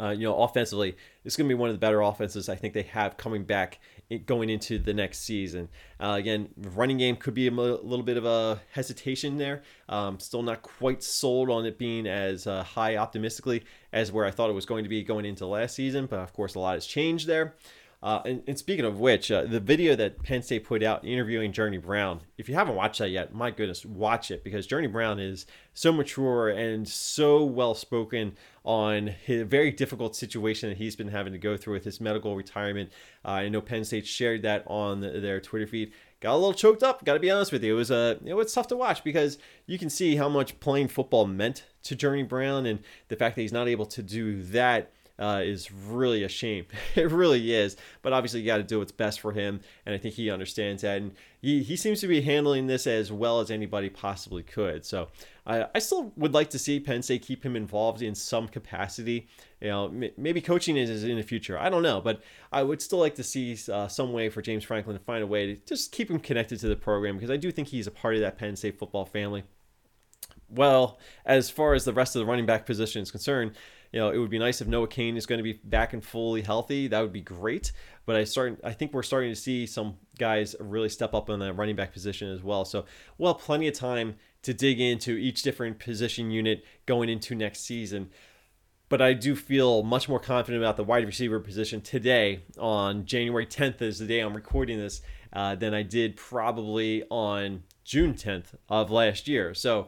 uh, 0.00 0.10
you 0.10 0.22
know, 0.22 0.36
offensively, 0.36 0.96
it's 1.24 1.36
going 1.36 1.48
to 1.48 1.54
be 1.54 1.58
one 1.58 1.68
of 1.68 1.74
the 1.74 1.80
better 1.80 2.00
offenses 2.00 2.48
I 2.48 2.56
think 2.56 2.72
they 2.72 2.82
have 2.82 3.16
coming 3.16 3.44
back 3.44 3.80
going 4.26 4.50
into 4.50 4.78
the 4.78 4.94
next 4.94 5.20
season. 5.20 5.68
Uh, 5.98 6.16
again, 6.18 6.48
running 6.56 6.98
game 6.98 7.16
could 7.16 7.34
be 7.34 7.46
a 7.46 7.50
little 7.50 8.02
bit 8.02 8.16
of 8.16 8.24
a 8.24 8.60
hesitation 8.72 9.38
there. 9.38 9.62
Um, 9.88 10.18
still 10.20 10.42
not 10.42 10.62
quite 10.62 11.02
sold 11.02 11.50
on 11.50 11.64
it 11.66 11.78
being 11.78 12.06
as 12.06 12.46
uh, 12.46 12.62
high 12.62 12.96
optimistically 12.96 13.64
as 13.92 14.12
where 14.12 14.24
I 14.24 14.30
thought 14.30 14.50
it 14.50 14.54
was 14.54 14.66
going 14.66 14.84
to 14.84 14.90
be 14.90 15.02
going 15.02 15.24
into 15.24 15.46
last 15.46 15.74
season, 15.74 16.06
but 16.06 16.18
of 16.20 16.32
course, 16.32 16.54
a 16.54 16.58
lot 16.58 16.74
has 16.74 16.86
changed 16.86 17.26
there. 17.26 17.54
Uh, 18.04 18.20
and, 18.26 18.42
and, 18.46 18.58
speaking 18.58 18.84
of 18.84 19.00
which, 19.00 19.30
uh, 19.30 19.46
the 19.46 19.58
video 19.58 19.96
that 19.96 20.22
Penn 20.22 20.42
State 20.42 20.64
put 20.64 20.82
out 20.82 21.06
interviewing 21.06 21.52
Journey 21.52 21.78
Brown, 21.78 22.20
if 22.36 22.50
you 22.50 22.54
haven't 22.54 22.74
watched 22.74 22.98
that 22.98 23.08
yet, 23.08 23.34
my 23.34 23.50
goodness, 23.50 23.82
watch 23.86 24.30
it 24.30 24.44
because 24.44 24.66
Journey 24.66 24.88
Brown 24.88 25.18
is 25.18 25.46
so 25.72 25.90
mature 25.90 26.50
and 26.50 26.86
so 26.86 27.42
well 27.42 27.74
spoken 27.74 28.36
on 28.62 29.06
his 29.06 29.44
very 29.44 29.70
difficult 29.70 30.14
situation 30.14 30.68
that 30.68 30.76
he's 30.76 30.94
been 30.94 31.08
having 31.08 31.32
to 31.32 31.38
go 31.38 31.56
through 31.56 31.72
with 31.72 31.84
his 31.84 31.98
medical 31.98 32.36
retirement. 32.36 32.90
Uh, 33.24 33.28
I 33.28 33.48
know 33.48 33.62
Penn 33.62 33.86
State 33.86 34.06
shared 34.06 34.42
that 34.42 34.64
on 34.66 35.00
their 35.00 35.40
Twitter 35.40 35.66
feed. 35.66 35.94
Got 36.20 36.34
a 36.34 36.36
little 36.36 36.52
choked 36.52 36.82
up. 36.82 37.06
Got 37.06 37.14
to 37.14 37.20
be 37.20 37.30
honest 37.30 37.52
with 37.52 37.64
you. 37.64 37.72
It 37.72 37.78
was 37.78 37.90
a 37.90 37.96
uh, 37.96 38.14
it 38.26 38.34
was 38.34 38.52
tough 38.52 38.66
to 38.66 38.76
watch 38.76 39.02
because 39.02 39.38
you 39.66 39.78
can 39.78 39.88
see 39.88 40.16
how 40.16 40.28
much 40.28 40.60
playing 40.60 40.88
football 40.88 41.26
meant 41.26 41.64
to 41.84 41.96
Journey 41.96 42.22
Brown 42.22 42.66
and 42.66 42.80
the 43.08 43.16
fact 43.16 43.36
that 43.36 43.42
he's 43.42 43.52
not 43.52 43.66
able 43.66 43.86
to 43.86 44.02
do 44.02 44.42
that 44.42 44.90
uh, 45.18 45.40
is 45.44 45.70
really 45.70 46.24
a 46.24 46.28
shame. 46.28 46.66
it 46.94 47.10
really 47.10 47.52
is. 47.54 47.76
But 48.02 48.12
obviously, 48.12 48.40
you 48.40 48.46
got 48.46 48.58
to 48.58 48.62
do 48.62 48.78
what's 48.78 48.92
best 48.92 49.20
for 49.20 49.32
him, 49.32 49.60
and 49.86 49.94
I 49.94 49.98
think 49.98 50.14
he 50.14 50.30
understands 50.30 50.82
that. 50.82 50.98
And 50.98 51.12
he, 51.40 51.62
he 51.62 51.76
seems 51.76 52.00
to 52.00 52.06
be 52.06 52.22
handling 52.22 52.66
this 52.66 52.86
as 52.86 53.12
well 53.12 53.40
as 53.40 53.50
anybody 53.50 53.88
possibly 53.88 54.42
could. 54.42 54.84
So 54.84 55.08
I, 55.46 55.66
I 55.74 55.78
still 55.78 56.12
would 56.16 56.32
like 56.32 56.50
to 56.50 56.58
see 56.58 56.80
Penn 56.80 57.02
State 57.02 57.22
keep 57.22 57.44
him 57.44 57.54
involved 57.54 58.02
in 58.02 58.14
some 58.14 58.48
capacity. 58.48 59.28
You 59.60 59.68
know, 59.68 60.10
maybe 60.16 60.40
coaching 60.40 60.76
is 60.76 61.04
in 61.04 61.16
the 61.16 61.22
future. 61.22 61.58
I 61.58 61.70
don't 61.70 61.82
know, 61.82 62.00
but 62.00 62.22
I 62.52 62.62
would 62.62 62.82
still 62.82 62.98
like 62.98 63.14
to 63.14 63.22
see 63.22 63.56
uh, 63.72 63.88
some 63.88 64.12
way 64.12 64.28
for 64.28 64.42
James 64.42 64.64
Franklin 64.64 64.96
to 64.96 65.04
find 65.04 65.22
a 65.22 65.26
way 65.26 65.54
to 65.54 65.56
just 65.66 65.92
keep 65.92 66.10
him 66.10 66.18
connected 66.18 66.60
to 66.60 66.68
the 66.68 66.76
program 66.76 67.16
because 67.16 67.30
I 67.30 67.36
do 67.36 67.50
think 67.50 67.68
he's 67.68 67.86
a 67.86 67.90
part 67.90 68.14
of 68.14 68.20
that 68.20 68.36
Penn 68.36 68.56
State 68.56 68.78
football 68.78 69.04
family. 69.04 69.44
Well, 70.48 70.98
as 71.24 71.50
far 71.50 71.74
as 71.74 71.84
the 71.84 71.92
rest 71.92 72.14
of 72.14 72.20
the 72.20 72.26
running 72.26 72.46
back 72.46 72.66
position 72.66 73.02
is 73.02 73.10
concerned, 73.10 73.52
you 73.94 74.00
know, 74.00 74.10
it 74.10 74.18
would 74.18 74.28
be 74.28 74.40
nice 74.40 74.60
if 74.60 74.66
Noah 74.66 74.88
Cain 74.88 75.16
is 75.16 75.24
going 75.24 75.38
to 75.38 75.44
be 75.44 75.52
back 75.52 75.92
and 75.92 76.04
fully 76.04 76.42
healthy. 76.42 76.88
That 76.88 77.00
would 77.00 77.12
be 77.12 77.20
great. 77.20 77.70
But 78.06 78.16
I 78.16 78.24
start, 78.24 78.58
I 78.64 78.72
think 78.72 78.92
we're 78.92 79.04
starting 79.04 79.30
to 79.30 79.40
see 79.40 79.66
some 79.66 79.98
guys 80.18 80.56
really 80.58 80.88
step 80.88 81.14
up 81.14 81.30
in 81.30 81.38
the 81.38 81.52
running 81.52 81.76
back 81.76 81.92
position 81.92 82.28
as 82.28 82.42
well. 82.42 82.64
So 82.64 82.86
we'll 83.18 83.34
plenty 83.34 83.68
of 83.68 83.74
time 83.74 84.16
to 84.42 84.52
dig 84.52 84.80
into 84.80 85.12
each 85.12 85.42
different 85.42 85.78
position 85.78 86.32
unit 86.32 86.64
going 86.86 87.08
into 87.08 87.36
next 87.36 87.60
season. 87.60 88.10
But 88.88 89.00
I 89.00 89.12
do 89.12 89.36
feel 89.36 89.84
much 89.84 90.08
more 90.08 90.18
confident 90.18 90.60
about 90.60 90.76
the 90.76 90.82
wide 90.82 91.06
receiver 91.06 91.38
position 91.38 91.80
today 91.80 92.42
on 92.58 93.04
January 93.04 93.46
10th, 93.46 93.80
is 93.80 94.00
the 94.00 94.06
day 94.06 94.18
I'm 94.18 94.34
recording 94.34 94.76
this, 94.76 95.02
uh, 95.32 95.54
than 95.54 95.72
I 95.72 95.84
did 95.84 96.16
probably 96.16 97.04
on 97.10 97.62
June 97.84 98.14
10th 98.14 98.56
of 98.68 98.90
last 98.90 99.28
year. 99.28 99.54
So 99.54 99.86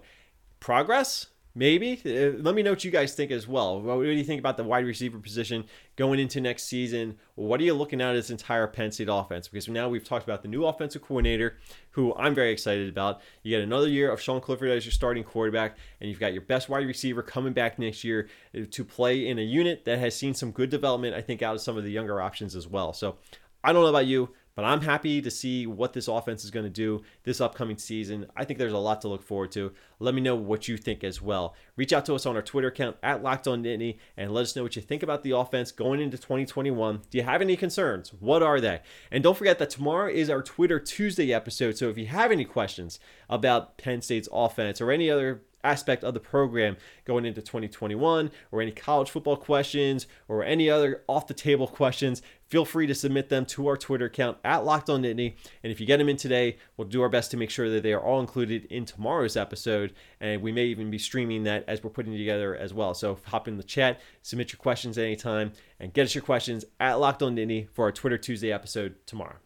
progress, 0.60 1.26
Maybe. 1.58 2.02
Uh, 2.04 2.36
let 2.42 2.54
me 2.54 2.62
know 2.62 2.72
what 2.72 2.84
you 2.84 2.90
guys 2.90 3.14
think 3.14 3.30
as 3.30 3.48
well. 3.48 3.80
What 3.80 4.02
do 4.02 4.10
you 4.10 4.24
think 4.24 4.40
about 4.40 4.58
the 4.58 4.62
wide 4.62 4.84
receiver 4.84 5.18
position 5.18 5.64
going 5.96 6.20
into 6.20 6.38
next 6.38 6.64
season? 6.64 7.16
What 7.34 7.62
are 7.62 7.64
you 7.64 7.72
looking 7.72 8.02
at 8.02 8.14
as 8.14 8.30
entire 8.30 8.66
Penn 8.66 8.92
State 8.92 9.08
offense? 9.10 9.48
Because 9.48 9.66
now 9.66 9.88
we've 9.88 10.04
talked 10.04 10.24
about 10.24 10.42
the 10.42 10.48
new 10.48 10.66
offensive 10.66 11.00
coordinator, 11.00 11.56
who 11.92 12.14
I'm 12.14 12.34
very 12.34 12.52
excited 12.52 12.90
about. 12.90 13.22
You 13.42 13.56
get 13.56 13.64
another 13.64 13.88
year 13.88 14.10
of 14.10 14.20
Sean 14.20 14.42
Clifford 14.42 14.68
as 14.68 14.84
your 14.84 14.92
starting 14.92 15.24
quarterback, 15.24 15.78
and 15.98 16.10
you've 16.10 16.20
got 16.20 16.34
your 16.34 16.42
best 16.42 16.68
wide 16.68 16.86
receiver 16.86 17.22
coming 17.22 17.54
back 17.54 17.78
next 17.78 18.04
year 18.04 18.28
uh, 18.54 18.64
to 18.70 18.84
play 18.84 19.26
in 19.26 19.38
a 19.38 19.42
unit 19.42 19.86
that 19.86 19.98
has 19.98 20.14
seen 20.14 20.34
some 20.34 20.50
good 20.50 20.68
development, 20.68 21.14
I 21.14 21.22
think, 21.22 21.40
out 21.40 21.54
of 21.54 21.62
some 21.62 21.78
of 21.78 21.84
the 21.84 21.90
younger 21.90 22.20
options 22.20 22.54
as 22.54 22.68
well. 22.68 22.92
So 22.92 23.16
I 23.64 23.72
don't 23.72 23.82
know 23.82 23.88
about 23.88 24.04
you. 24.04 24.28
But 24.56 24.64
I'm 24.64 24.80
happy 24.80 25.20
to 25.20 25.30
see 25.30 25.66
what 25.66 25.92
this 25.92 26.08
offense 26.08 26.42
is 26.42 26.50
going 26.50 26.64
to 26.64 26.70
do 26.70 27.02
this 27.24 27.42
upcoming 27.42 27.76
season. 27.76 28.26
I 28.34 28.44
think 28.44 28.58
there's 28.58 28.72
a 28.72 28.78
lot 28.78 29.02
to 29.02 29.08
look 29.08 29.22
forward 29.22 29.52
to. 29.52 29.72
Let 30.00 30.14
me 30.14 30.22
know 30.22 30.34
what 30.34 30.66
you 30.66 30.78
think 30.78 31.04
as 31.04 31.20
well. 31.20 31.54
Reach 31.76 31.92
out 31.92 32.06
to 32.06 32.14
us 32.14 32.24
on 32.24 32.36
our 32.36 32.42
Twitter 32.42 32.68
account 32.68 32.96
at 33.02 33.22
Locked 33.22 33.46
On 33.46 33.62
Nittany 33.62 33.98
and 34.16 34.32
let 34.32 34.42
us 34.42 34.56
know 34.56 34.62
what 34.62 34.74
you 34.74 34.80
think 34.80 35.02
about 35.02 35.22
the 35.22 35.32
offense 35.32 35.70
going 35.70 36.00
into 36.00 36.16
2021. 36.16 37.02
Do 37.10 37.18
you 37.18 37.24
have 37.24 37.42
any 37.42 37.54
concerns? 37.54 38.14
What 38.18 38.42
are 38.42 38.58
they? 38.58 38.80
And 39.10 39.22
don't 39.22 39.36
forget 39.36 39.58
that 39.58 39.68
tomorrow 39.68 40.10
is 40.10 40.30
our 40.30 40.42
Twitter 40.42 40.80
Tuesday 40.80 41.34
episode. 41.34 41.76
So 41.76 41.90
if 41.90 41.98
you 41.98 42.06
have 42.06 42.32
any 42.32 42.46
questions 42.46 42.98
about 43.28 43.76
Penn 43.76 44.00
State's 44.00 44.28
offense 44.32 44.80
or 44.80 44.90
any 44.90 45.10
other 45.10 45.42
aspect 45.66 46.04
of 46.04 46.14
the 46.14 46.20
program 46.20 46.76
going 47.04 47.24
into 47.24 47.42
2021 47.42 48.30
or 48.52 48.62
any 48.62 48.72
college 48.72 49.10
football 49.10 49.36
questions 49.36 50.06
or 50.28 50.44
any 50.44 50.70
other 50.70 51.02
off 51.08 51.26
the 51.26 51.34
table 51.34 51.66
questions, 51.66 52.22
feel 52.48 52.64
free 52.64 52.86
to 52.86 52.94
submit 52.94 53.28
them 53.28 53.44
to 53.44 53.66
our 53.66 53.76
Twitter 53.76 54.06
account 54.06 54.38
at 54.44 54.64
Locked 54.64 54.88
On 54.88 55.02
Nittany. 55.02 55.34
And 55.62 55.72
if 55.72 55.80
you 55.80 55.86
get 55.86 55.98
them 55.98 56.08
in 56.08 56.16
today, 56.16 56.56
we'll 56.76 56.88
do 56.88 57.02
our 57.02 57.08
best 57.08 57.30
to 57.32 57.36
make 57.36 57.50
sure 57.50 57.68
that 57.70 57.82
they 57.82 57.92
are 57.92 58.00
all 58.00 58.20
included 58.20 58.66
in 58.66 58.84
tomorrow's 58.84 59.36
episode. 59.36 59.92
And 60.20 60.42
we 60.42 60.52
may 60.52 60.66
even 60.66 60.90
be 60.90 60.98
streaming 60.98 61.44
that 61.44 61.64
as 61.66 61.82
we're 61.82 61.90
putting 61.90 62.16
together 62.16 62.56
as 62.56 62.72
well. 62.72 62.94
So 62.94 63.18
hop 63.24 63.48
in 63.48 63.56
the 63.56 63.62
chat, 63.62 64.00
submit 64.22 64.52
your 64.52 64.58
questions 64.58 64.98
anytime, 64.98 65.52
and 65.80 65.92
get 65.92 66.04
us 66.04 66.14
your 66.14 66.22
questions 66.22 66.64
at 66.80 66.94
Locked 66.94 67.22
On 67.22 67.36
Nittany 67.36 67.68
for 67.72 67.86
our 67.86 67.92
Twitter 67.92 68.18
Tuesday 68.18 68.52
episode 68.52 68.94
tomorrow. 69.06 69.45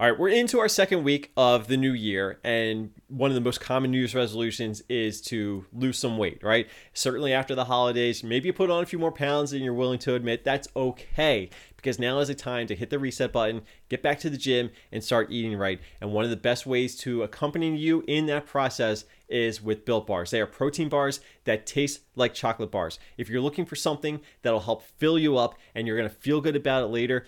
All 0.00 0.08
right, 0.08 0.16
we're 0.16 0.28
into 0.28 0.60
our 0.60 0.68
second 0.68 1.02
week 1.02 1.32
of 1.36 1.66
the 1.66 1.76
new 1.76 1.92
year, 1.92 2.38
and 2.44 2.92
one 3.08 3.32
of 3.32 3.34
the 3.34 3.40
most 3.40 3.60
common 3.60 3.90
New 3.90 3.98
Year's 3.98 4.14
resolutions 4.14 4.80
is 4.88 5.20
to 5.22 5.64
lose 5.72 5.98
some 5.98 6.18
weight, 6.18 6.38
right? 6.40 6.68
Certainly 6.92 7.32
after 7.32 7.56
the 7.56 7.64
holidays, 7.64 8.22
maybe 8.22 8.46
you 8.46 8.52
put 8.52 8.70
on 8.70 8.84
a 8.84 8.86
few 8.86 9.00
more 9.00 9.10
pounds 9.10 9.50
than 9.50 9.60
you're 9.60 9.74
willing 9.74 9.98
to 9.98 10.14
admit. 10.14 10.44
That's 10.44 10.68
okay, 10.76 11.50
because 11.74 11.98
now 11.98 12.20
is 12.20 12.28
the 12.28 12.36
time 12.36 12.68
to 12.68 12.76
hit 12.76 12.90
the 12.90 12.98
reset 13.00 13.32
button, 13.32 13.62
get 13.88 14.00
back 14.00 14.20
to 14.20 14.30
the 14.30 14.36
gym, 14.36 14.70
and 14.92 15.02
start 15.02 15.32
eating 15.32 15.58
right. 15.58 15.80
And 16.00 16.12
one 16.12 16.22
of 16.22 16.30
the 16.30 16.36
best 16.36 16.64
ways 16.64 16.94
to 16.98 17.24
accompany 17.24 17.76
you 17.76 18.04
in 18.06 18.26
that 18.26 18.46
process 18.46 19.04
is 19.28 19.60
with 19.60 19.84
Built 19.84 20.06
Bars. 20.06 20.30
They 20.30 20.40
are 20.40 20.46
protein 20.46 20.88
bars 20.88 21.18
that 21.42 21.66
taste 21.66 22.02
like 22.14 22.34
chocolate 22.34 22.70
bars. 22.70 23.00
If 23.16 23.28
you're 23.28 23.40
looking 23.40 23.66
for 23.66 23.74
something 23.74 24.20
that'll 24.42 24.60
help 24.60 24.84
fill 24.84 25.18
you 25.18 25.36
up 25.36 25.56
and 25.74 25.88
you're 25.88 25.96
gonna 25.96 26.08
feel 26.08 26.40
good 26.40 26.56
about 26.56 26.84
it 26.84 26.86
later, 26.86 27.26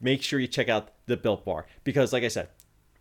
make 0.00 0.22
sure 0.22 0.40
you 0.40 0.46
check 0.46 0.68
out 0.68 0.90
the 1.06 1.16
Built 1.16 1.44
Bar. 1.44 1.66
Because, 1.84 2.12
like 2.12 2.24
I 2.24 2.28
said, 2.28 2.48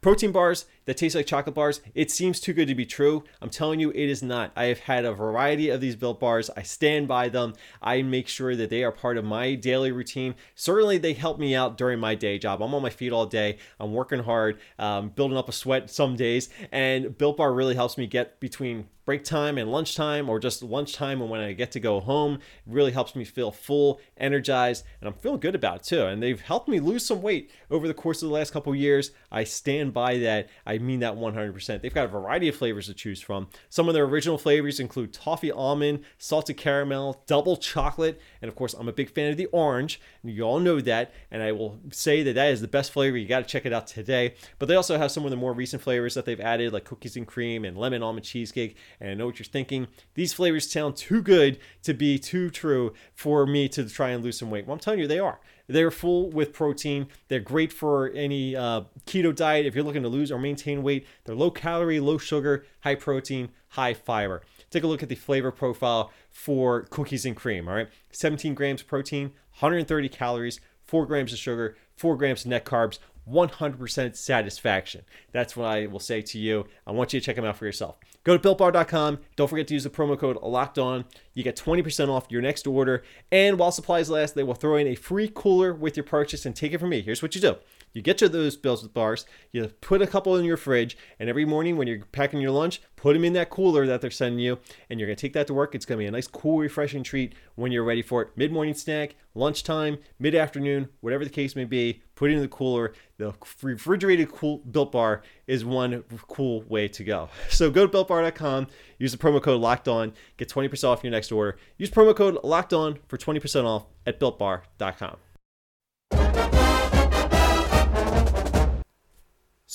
protein 0.06 0.32
bars 0.32 0.68
that 0.86 0.98
taste 0.98 1.16
like 1.16 1.26
chocolate 1.26 1.56
bars, 1.56 1.82
it 1.96 2.12
seems 2.12 2.40
too 2.40 2.54
good 2.54 2.68
to 2.68 2.76
be 2.76 2.86
true. 2.86 3.24
I'm 3.42 3.50
telling 3.50 3.80
you, 3.80 3.90
it 3.90 4.08
is 4.08 4.22
not. 4.22 4.52
I 4.56 4.66
have 4.66 4.78
had 4.78 5.04
a 5.04 5.12
variety 5.12 5.72
of 5.72 5.82
these 5.82 5.96
built 5.96 6.20
bars. 6.20 6.52
I 6.56 6.62
stand 6.62 7.08
by 7.08 7.28
them. 7.28 7.54
I 7.82 8.04
make 8.04 8.28
sure 8.28 8.56
that 8.56 8.70
they 8.70 8.84
are 8.84 8.92
part 8.92 9.18
of 9.18 9.26
my 9.26 9.56
daily 9.56 9.92
routine. 9.92 10.36
Certainly, 10.54 11.00
they 11.00 11.14
help 11.14 11.40
me 11.40 11.56
out 11.56 11.76
during 11.76 12.00
my 12.00 12.14
day 12.14 12.38
job. 12.38 12.62
I'm 12.62 12.76
on 12.76 12.84
my 12.84 12.92
feet 12.92 13.14
all 13.14 13.26
day. 13.26 13.58
I'm 13.80 13.94
working 13.94 14.20
hard, 14.20 14.60
um, 14.78 15.10
building 15.10 15.38
up 15.38 15.50
a 15.50 15.52
sweat 15.52 15.90
some 15.90 16.16
days, 16.16 16.50
and 16.72 17.18
Built 17.18 17.38
Bar 17.38 17.52
really 17.52 17.74
helps 17.74 17.98
me 17.98 18.06
get 18.06 18.40
between 18.40 18.88
break 19.06 19.24
time 19.24 19.58
and 19.58 19.72
lunchtime 19.72 20.30
or 20.30 20.40
just 20.40 20.64
lunchtime 20.64 21.22
and 21.22 21.30
when 21.30 21.40
I 21.40 21.54
get 21.54 21.72
to 21.74 21.80
go 21.80 22.00
home. 22.00 22.36
It 22.36 22.42
really 22.66 22.92
helps 22.92 23.16
me 23.16 23.24
feel 23.24 23.52
full, 23.52 24.02
energized, 24.18 24.84
and 25.00 25.08
I'm 25.08 25.14
feeling 25.14 25.40
good 25.40 25.56
about 25.56 25.78
it 25.78 25.84
too. 25.84 26.06
And 26.06 26.22
they've 26.22 26.42
helped 26.42 26.68
me 26.68 26.80
lose 26.80 27.06
some 27.06 27.22
weight 27.22 27.52
over 27.70 27.88
the 27.88 27.94
course 27.94 28.22
of 28.22 28.30
the 28.30 28.34
last 28.34 28.52
couple 28.52 28.76
years. 28.76 29.12
I 29.32 29.44
stand 29.44 29.94
by 29.96 30.20
that. 30.20 30.50
I 30.68 30.78
mean 30.78 31.00
that 31.00 31.16
100%. 31.16 31.82
They've 31.82 31.92
got 31.92 32.06
a 32.06 32.10
variety 32.10 32.48
of 32.48 32.56
flavors 32.56 32.86
to 32.86 32.94
choose 32.94 33.20
from. 33.20 33.48
Some 33.70 33.88
of 33.88 33.96
their 33.96 34.04
original 34.04 34.38
flavors 34.38 34.80
include 34.80 35.12
toffee 35.12 35.52
almond, 35.52 36.02
salted 36.20 36.58
caramel, 36.58 37.24
double 37.26 37.58
chocolate, 37.58 38.22
and 38.44 38.50
of 38.50 38.56
course, 38.56 38.76
I'm 38.76 38.88
a 38.88 38.94
big 38.94 39.10
fan 39.10 39.32
of 39.32 39.38
the 39.38 39.48
orange. 39.48 40.00
You 40.24 40.44
all 40.44 40.60
know 40.60 40.80
that, 40.82 41.14
and 41.32 41.42
I 41.42 41.52
will 41.52 41.80
say 41.92 42.22
that 42.22 42.34
that 42.34 42.52
is 42.52 42.62
the 42.62 42.68
best 42.68 42.92
flavor. 42.92 43.18
You 43.18 43.28
got 43.28 43.40
to 43.40 43.46
check 43.46 43.66
it 43.66 43.74
out 43.74 43.88
today. 43.88 44.36
But 44.60 44.68
they 44.68 44.76
also 44.76 45.00
have 45.00 45.12
some 45.12 45.26
of 45.26 45.32
the 45.32 45.38
more 45.38 45.54
recent 45.54 45.82
flavors 45.82 46.14
that 46.14 46.26
they've 46.26 46.40
added, 46.40 46.74
like 46.74 46.84
cookies 46.84 47.16
and 47.16 47.26
cream 47.26 47.66
and 47.66 47.76
lemon 47.78 48.04
almond 48.04 48.26
cheesecake 48.26 48.76
and 49.00 49.10
I 49.10 49.14
know 49.14 49.26
what 49.26 49.40
you're 49.40 49.46
thinking. 49.46 49.88
These 50.14 50.34
flavors 50.34 50.70
sound 50.70 50.96
too 50.96 51.22
good 51.22 51.60
to 51.84 51.94
be 51.94 52.18
too 52.18 52.50
true 52.50 52.94
for 53.14 53.46
me 53.46 53.70
to 53.70 53.88
try 53.90 54.10
and 54.10 54.24
lose 54.24 54.38
some 54.38 54.50
weight. 54.50 54.66
Well, 54.66 54.74
I'm 54.74 54.80
telling 54.80 55.00
you, 55.00 55.08
they 55.08 55.20
are. 55.20 55.40
They're 55.68 55.92
full 55.92 56.30
with 56.30 56.54
protein. 56.54 57.08
They're 57.28 57.40
great 57.40 57.74
for 57.74 58.10
any 58.12 58.56
uh, 58.56 58.82
keto 59.06 59.36
diet 59.36 59.66
if 59.66 59.76
you're 59.76 59.84
looking 59.84 60.04
to 60.04 60.10
lose 60.10 60.32
or 60.32 60.40
maintain 60.40 60.84
weight. 60.84 61.08
They're 61.24 61.36
low 61.36 61.52
calorie, 61.52 62.00
low 62.00 62.18
sugar, 62.18 62.66
high 62.82 62.96
protein, 62.96 63.50
high 63.70 63.94
fiber. 63.94 64.42
Take 64.70 64.84
a 64.84 64.88
look 64.88 65.04
at 65.04 65.10
the 65.10 65.16
flavor 65.16 65.52
profile 65.52 66.12
for 66.30 66.84
cookies 66.84 67.26
and 67.26 67.36
cream. 67.36 67.68
All 67.68 67.76
right, 67.76 67.90
17 68.12 68.54
grams 68.54 68.82
of 68.82 68.88
protein, 68.88 69.28
130 69.60 70.10
calories, 70.10 70.60
4 70.84 71.06
grams 71.06 71.34
of 71.34 71.40
sugar, 71.40 71.78
4 71.98 72.16
grams 72.18 72.46
of 72.46 72.52
net 72.52 72.66
carbs, 72.66 73.00
100% 73.30 74.16
satisfaction. 74.16 75.04
That's 75.32 75.56
what 75.56 75.68
I 75.68 75.88
will 75.88 76.00
say 76.00 76.22
to 76.22 76.40
you. 76.40 76.68
I 76.86 76.92
want 76.92 77.14
you 77.14 77.20
to 77.20 77.26
check 77.26 77.36
them 77.36 77.46
out 77.46 77.58
for 77.58 77.66
yourself. 77.66 77.98
Go 78.24 78.38
to 78.38 78.56
builtbar.com. 78.56 79.20
Don't 79.36 79.48
forget 79.48 79.68
to 79.68 79.74
use 79.74 79.84
the 79.84 79.90
promo 79.90 80.18
code 80.18 80.38
locked 80.42 80.80
on. 80.80 81.06
you 81.34 81.44
get 81.44 81.56
20% 81.56 82.10
off 82.10 82.26
your 82.30 82.42
next 82.42 82.66
order. 82.66 83.04
And 83.32 83.60
while 83.60 83.72
supplies 83.72 84.10
last, 84.10 84.36
they 84.36 84.44
will 84.44 84.56
throw 84.56 84.78
in 84.78 84.88
a 84.88 84.96
free 84.96 85.32
cooler 85.34 85.74
with 85.74 85.96
your 85.96 86.04
purchase 86.04 86.46
and 86.46 86.56
take 86.56 86.74
it 86.74 86.80
from 86.80 86.90
me. 86.90 87.02
Here's 87.02 87.22
what 87.22 87.36
you 87.36 87.42
do 87.42 87.58
you 87.96 88.02
get 88.02 88.18
to 88.20 88.30
those 88.30 88.58
Built 88.58 88.94
Bars, 88.94 89.26
you 89.54 89.66
put 89.80 90.02
a 90.02 90.08
couple 90.08 90.36
in 90.36 90.44
your 90.44 90.58
fridge, 90.58 90.98
and 91.18 91.30
every 91.30 91.46
morning 91.46 91.78
when 91.78 91.88
you're 91.88 92.06
packing 92.12 92.42
your 92.42 92.52
lunch, 92.52 92.82
put 92.98 93.14
them 93.14 93.24
in 93.24 93.34
that 93.34 93.50
cooler 93.50 93.88
that 93.88 94.02
they're 94.02 94.12
sending 94.12 94.40
you, 94.40 94.60
and 94.90 95.00
you're 95.00 95.08
gonna 95.08 95.16
take 95.16 95.32
that 95.34 95.48
to 95.48 95.54
work. 95.54 95.74
It's 95.74 95.86
gonna 95.86 96.00
be 96.00 96.06
a 96.06 96.12
nice, 96.12 96.28
cool, 96.28 96.60
refreshing 96.60 97.04
treat 97.04 97.34
when 97.56 97.72
you're 97.72 97.86
ready 97.86 98.02
for 98.02 98.22
it. 98.22 98.30
Mid 98.36 98.52
morning 98.52 98.74
snack, 98.74 99.16
lunchtime, 99.34 99.98
mid 100.20 100.36
afternoon, 100.36 100.90
whatever 101.00 101.24
the 101.24 101.30
case 101.30 101.56
may 101.56 101.64
be, 101.64 102.04
put 102.16 102.32
it 102.32 102.34
in 102.34 102.42
the 102.42 102.50
cooler. 102.50 102.92
The 103.18 103.34
refrigerated 103.62 104.30
cool 104.30 104.58
Built 104.58 104.92
Bar 104.92 105.24
is 105.48 105.64
one 105.64 106.04
cool 106.28 106.64
way 106.64 106.90
to 106.90 107.04
go. 107.04 107.30
So 107.50 107.72
go 107.72 107.88
to 107.88 107.98
builtbar.com, 107.98 108.68
use 109.00 109.14
the 109.14 109.18
promo 109.18 109.42
code 109.42 109.62
Locked 109.62 109.88
On, 109.88 110.12
get 110.36 110.50
20% 110.50 110.84
off 110.84 111.02
your 111.02 111.12
next 111.12 111.32
order. 111.32 111.58
Use 111.78 111.90
promo 111.90 112.14
code 112.14 112.38
Locked 112.44 112.74
On 112.74 113.00
for 113.08 113.18
20% 113.18 113.64
off 113.64 113.86
at 114.06 114.20
builtbar.com. 114.20 115.18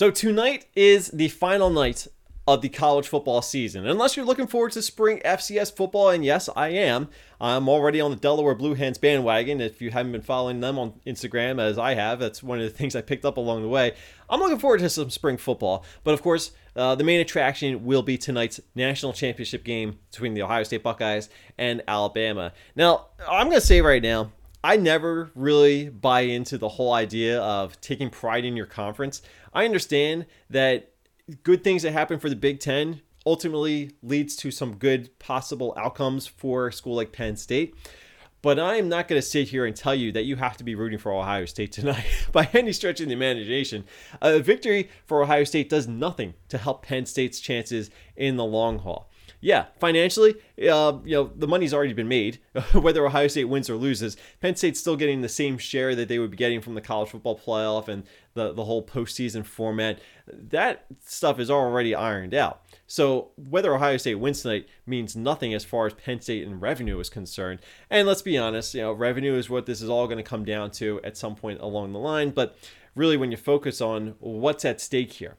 So 0.00 0.10
tonight 0.10 0.64
is 0.74 1.08
the 1.08 1.28
final 1.28 1.68
night 1.68 2.06
of 2.48 2.62
the 2.62 2.70
college 2.70 3.06
football 3.06 3.42
season. 3.42 3.86
Unless 3.86 4.16
you're 4.16 4.24
looking 4.24 4.46
forward 4.46 4.72
to 4.72 4.80
spring 4.80 5.20
FCS 5.26 5.76
football, 5.76 6.08
and 6.08 6.24
yes, 6.24 6.48
I 6.56 6.68
am. 6.68 7.10
I'm 7.38 7.68
already 7.68 8.00
on 8.00 8.10
the 8.10 8.16
Delaware 8.16 8.54
Blue 8.54 8.72
Hens 8.72 8.96
bandwagon. 8.96 9.60
If 9.60 9.82
you 9.82 9.90
haven't 9.90 10.12
been 10.12 10.22
following 10.22 10.60
them 10.60 10.78
on 10.78 10.94
Instagram 11.06 11.60
as 11.60 11.78
I 11.78 11.92
have, 11.96 12.18
that's 12.18 12.42
one 12.42 12.60
of 12.60 12.64
the 12.64 12.70
things 12.70 12.96
I 12.96 13.02
picked 13.02 13.26
up 13.26 13.36
along 13.36 13.60
the 13.60 13.68
way. 13.68 13.92
I'm 14.30 14.40
looking 14.40 14.58
forward 14.58 14.80
to 14.80 14.88
some 14.88 15.10
spring 15.10 15.36
football. 15.36 15.84
But 16.02 16.14
of 16.14 16.22
course, 16.22 16.52
uh, 16.74 16.94
the 16.94 17.04
main 17.04 17.20
attraction 17.20 17.84
will 17.84 18.02
be 18.02 18.16
tonight's 18.16 18.58
national 18.74 19.12
championship 19.12 19.64
game 19.64 19.98
between 20.10 20.32
the 20.32 20.40
Ohio 20.40 20.62
State 20.62 20.82
Buckeyes 20.82 21.28
and 21.58 21.82
Alabama. 21.86 22.54
Now, 22.74 23.08
I'm 23.28 23.48
going 23.48 23.60
to 23.60 23.66
say 23.66 23.82
right 23.82 24.02
now, 24.02 24.32
I 24.62 24.76
never 24.76 25.30
really 25.34 25.88
buy 25.88 26.22
into 26.22 26.58
the 26.58 26.68
whole 26.68 26.92
idea 26.92 27.40
of 27.40 27.80
taking 27.80 28.10
pride 28.10 28.44
in 28.44 28.56
your 28.56 28.66
conference. 28.66 29.22
I 29.52 29.64
understand 29.64 30.26
that 30.48 30.92
good 31.42 31.64
things 31.64 31.82
that 31.82 31.92
happen 31.92 32.18
for 32.18 32.28
the 32.28 32.36
Big 32.36 32.60
Ten 32.60 33.02
ultimately 33.26 33.92
leads 34.02 34.36
to 34.36 34.50
some 34.50 34.76
good 34.76 35.18
possible 35.18 35.74
outcomes 35.76 36.26
for 36.26 36.68
a 36.68 36.72
school 36.72 36.96
like 36.96 37.12
Penn 37.12 37.36
State. 37.36 37.74
But 38.42 38.58
I 38.58 38.76
am 38.76 38.88
not 38.88 39.06
going 39.06 39.20
to 39.20 39.26
sit 39.26 39.48
here 39.48 39.66
and 39.66 39.76
tell 39.76 39.94
you 39.94 40.12
that 40.12 40.24
you 40.24 40.36
have 40.36 40.56
to 40.56 40.64
be 40.64 40.74
rooting 40.74 40.98
for 40.98 41.12
Ohio 41.12 41.44
State 41.44 41.72
tonight 41.72 42.06
by 42.32 42.48
any 42.54 42.72
stretch 42.72 43.00
of 43.00 43.08
the 43.08 43.12
imagination. 43.12 43.84
A 44.22 44.40
victory 44.40 44.88
for 45.04 45.22
Ohio 45.22 45.44
State 45.44 45.68
does 45.68 45.86
nothing 45.86 46.34
to 46.48 46.56
help 46.56 46.82
Penn 46.82 47.04
State's 47.04 47.40
chances 47.40 47.90
in 48.16 48.36
the 48.36 48.44
long 48.44 48.78
haul 48.78 49.09
yeah, 49.40 49.66
financially, 49.78 50.34
uh, 50.70 50.98
you 51.02 51.14
know, 51.14 51.30
the 51.34 51.48
money's 51.48 51.72
already 51.72 51.94
been 51.94 52.08
made. 52.08 52.40
Whether 52.74 53.06
Ohio 53.06 53.26
State 53.26 53.44
wins 53.44 53.70
or 53.70 53.76
loses, 53.76 54.16
Penn 54.40 54.54
State's 54.54 54.78
still 54.78 54.96
getting 54.96 55.22
the 55.22 55.28
same 55.30 55.56
share 55.56 55.94
that 55.94 56.08
they 56.08 56.18
would 56.18 56.30
be 56.30 56.36
getting 56.36 56.60
from 56.60 56.74
the 56.74 56.80
college 56.82 57.08
football 57.08 57.38
playoff 57.38 57.88
and 57.88 58.04
the, 58.34 58.52
the 58.52 58.64
whole 58.64 58.84
postseason 58.84 59.44
format. 59.46 59.98
That 60.26 60.84
stuff 61.04 61.40
is 61.40 61.50
already 61.50 61.94
ironed 61.94 62.34
out. 62.34 62.62
So 62.86 63.30
whether 63.36 63.74
Ohio 63.74 63.96
State 63.96 64.16
wins 64.16 64.42
tonight 64.42 64.68
means 64.84 65.16
nothing 65.16 65.54
as 65.54 65.64
far 65.64 65.86
as 65.86 65.94
Penn 65.94 66.20
State 66.20 66.46
and 66.46 66.60
revenue 66.60 66.98
is 67.00 67.08
concerned. 67.08 67.60
And 67.88 68.06
let's 68.06 68.22
be 68.22 68.36
honest, 68.36 68.74
you 68.74 68.82
know, 68.82 68.92
revenue 68.92 69.36
is 69.36 69.48
what 69.48 69.64
this 69.64 69.80
is 69.80 69.88
all 69.88 70.06
going 70.06 70.18
to 70.18 70.22
come 70.22 70.44
down 70.44 70.70
to 70.72 71.00
at 71.02 71.16
some 71.16 71.34
point 71.34 71.60
along 71.60 71.92
the 71.92 71.98
line. 71.98 72.30
But 72.30 72.56
really, 72.94 73.16
when 73.16 73.30
you 73.30 73.38
focus 73.38 73.80
on 73.80 74.16
what's 74.18 74.66
at 74.66 74.80
stake 74.82 75.14
here, 75.14 75.36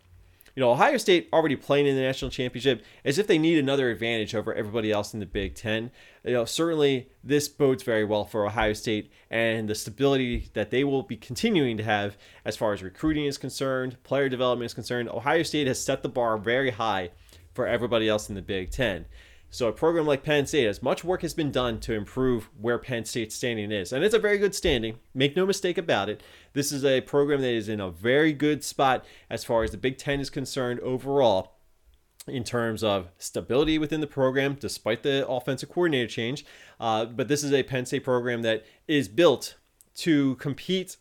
you 0.56 0.62
know, 0.62 0.72
Ohio 0.72 0.98
State 0.98 1.30
already 1.32 1.56
playing 1.56 1.88
in 1.88 1.96
the 1.96 2.02
national 2.02 2.32
championship 2.32 2.84
as 3.06 3.18
if 3.18 3.28
they 3.28 3.38
need 3.38 3.58
another 3.58 3.90
advantage 3.90 4.36
over 4.36 4.54
everybody 4.54 4.92
else 4.92 5.14
in 5.14 5.20
the 5.20 5.26
Big 5.26 5.56
Ten. 5.56 5.92
You 6.24 6.34
know, 6.34 6.46
certainly 6.46 7.10
this 7.24 7.48
bodes 7.48 7.84
very 7.84 8.04
well 8.04 8.26
for 8.26 8.46
Ohio 8.46 8.74
State 8.74 9.12
and 9.30 9.70
the 9.70 9.76
stability 9.76 10.50
that 10.54 10.70
they 10.70 10.84
will 10.84 11.04
be 11.04 11.16
continuing 11.16 11.78
to 11.78 11.84
have 11.84 12.18
as 12.46 12.58
far 12.58 12.74
as 12.74 12.84
recruiting 12.84 13.26
is 13.26 13.38
concerned, 13.38 14.02
player 14.04 14.30
development 14.30 14.66
is 14.66 14.74
concerned. 14.74 15.10
Ohio 15.10 15.44
State 15.44 15.68
has 15.68 15.84
set 15.84 16.04
the 16.04 16.10
bar 16.10 16.38
very 16.38 16.72
high 16.72 17.12
for 17.54 17.68
everybody 17.68 18.08
else 18.08 18.30
in 18.30 18.36
the 18.36 18.42
Big 18.42 18.72
Ten. 18.72 19.06
So 19.54 19.68
a 19.68 19.74
program 19.74 20.08
like 20.08 20.24
Penn 20.24 20.48
State, 20.48 20.66
as 20.66 20.82
much 20.82 21.04
work 21.04 21.24
has 21.24 21.34
been 21.34 21.52
done 21.52 21.82
to 21.82 21.94
improve 21.94 22.50
where 22.58 22.78
Penn 22.78 23.04
State's 23.04 23.36
standing 23.36 23.70
is, 23.70 23.92
and 23.92 24.02
it's 24.02 24.16
a 24.16 24.20
very 24.20 24.38
good 24.38 24.56
standing. 24.56 25.00
Make 25.14 25.36
no 25.36 25.46
mistake 25.46 25.78
about 25.78 26.08
it. 26.08 26.24
This 26.54 26.72
is 26.72 26.86
a 26.86 27.02
program 27.02 27.42
that 27.42 27.52
is 27.52 27.68
in 27.68 27.82
a 27.82 27.92
very 27.92 28.32
good 28.32 28.64
spot 28.64 29.04
as 29.30 29.44
far 29.44 29.64
as 29.64 29.72
the 29.72 29.78
Big 29.78 29.98
Ten 29.98 30.22
is 30.22 30.30
concerned 30.30 30.80
overall 30.80 31.58
in 32.28 32.46
terms 32.46 32.82
of 32.82 33.10
stability 33.18 33.78
within 33.78 34.00
the 34.00 34.08
program, 34.08 34.56
despite 34.58 35.04
the 35.04 35.28
offensive 35.28 35.68
coordinator 35.68 36.08
change. 36.08 36.46
Uh, 36.80 37.04
but 37.04 37.28
this 37.28 37.44
is 37.44 37.52
a 37.52 37.62
Penn 37.62 37.86
State 37.86 38.06
program 38.06 38.44
that 38.44 38.66
is 38.88 39.10
built 39.10 39.58
to 39.96 40.36
compete 40.36 40.96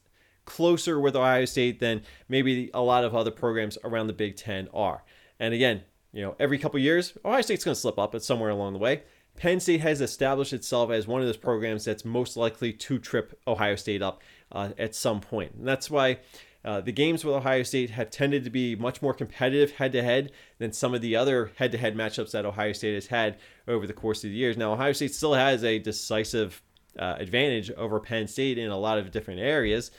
closer 0.45 0.99
with 0.99 1.15
Ohio 1.15 1.45
State 1.45 1.79
than 1.79 2.03
maybe 2.29 2.69
a 2.75 2.81
lot 2.81 3.05
of 3.05 3.15
other 3.15 3.31
programs 3.31 3.79
around 3.85 4.09
the 4.09 4.13
Big 4.13 4.35
Ten 4.35 4.69
are. 4.75 5.05
And 5.39 5.55
again, 5.55 5.83
you 6.13 6.23
know, 6.23 6.35
every 6.39 6.59
couple 6.59 6.79
years, 6.81 7.17
Ohio 7.25 7.41
State's 7.43 7.65
going 7.65 7.75
to 7.75 7.81
slip 7.81 7.99
up 7.99 8.15
at 8.15 8.23
somewhere 8.23 8.51
along 8.51 8.73
the 8.73 8.79
way. 8.79 9.03
Penn 9.37 9.61
State 9.61 9.81
has 9.81 10.01
established 10.01 10.53
itself 10.53 10.91
as 10.91 11.07
one 11.07 11.21
of 11.21 11.27
those 11.27 11.37
programs 11.37 11.85
that's 11.85 12.05
most 12.05 12.37
likely 12.37 12.73
to 12.73 12.99
trip 12.99 13.39
Ohio 13.47 13.77
State 13.77 14.03
up 14.03 14.23
uh, 14.53 14.71
at 14.77 14.95
some 14.95 15.21
point. 15.21 15.53
And 15.55 15.67
that's 15.67 15.89
why 15.89 16.19
uh, 16.65 16.81
the 16.81 16.93
games 16.93 17.25
with 17.25 17.35
Ohio 17.35 17.63
State 17.63 17.91
have 17.91 18.11
tended 18.11 18.45
to 18.45 18.51
be 18.51 18.77
much 18.77 19.01
more 19.01 19.15
competitive 19.15 19.73
head 19.73 19.93
to 19.93 20.03
head 20.03 20.33
than 20.59 20.73
some 20.73 20.95
of 20.95 21.01
the 21.01 21.17
other 21.17 21.53
head 21.57 21.73
to 21.73 21.79
head 21.79 21.97
matchups 21.97 22.33
that 22.33 22.45
Ohio 22.45 22.73
State 22.73 22.95
has 22.95 23.07
had 23.07 23.39
over 23.67 23.87
the 23.87 23.93
course 23.93 24.25
of 24.25 24.31
the 24.31 24.37
years. 24.37 24.57
Now, 24.57 24.73
Ohio 24.73 24.93
State 24.93 25.15
still 25.15 25.35
has 25.35 25.65
a 25.65 25.79
decisive 25.79 26.61
uh, 26.99 27.17
advantage 27.19 27.71
over 27.73 28.01
Penn 28.01 28.27
State 28.27 28.59
in 28.59 28.71
a 28.71 28.79
lot 28.79 28.99
of 28.99 29.11
different 29.11 29.41
areas 29.41 29.91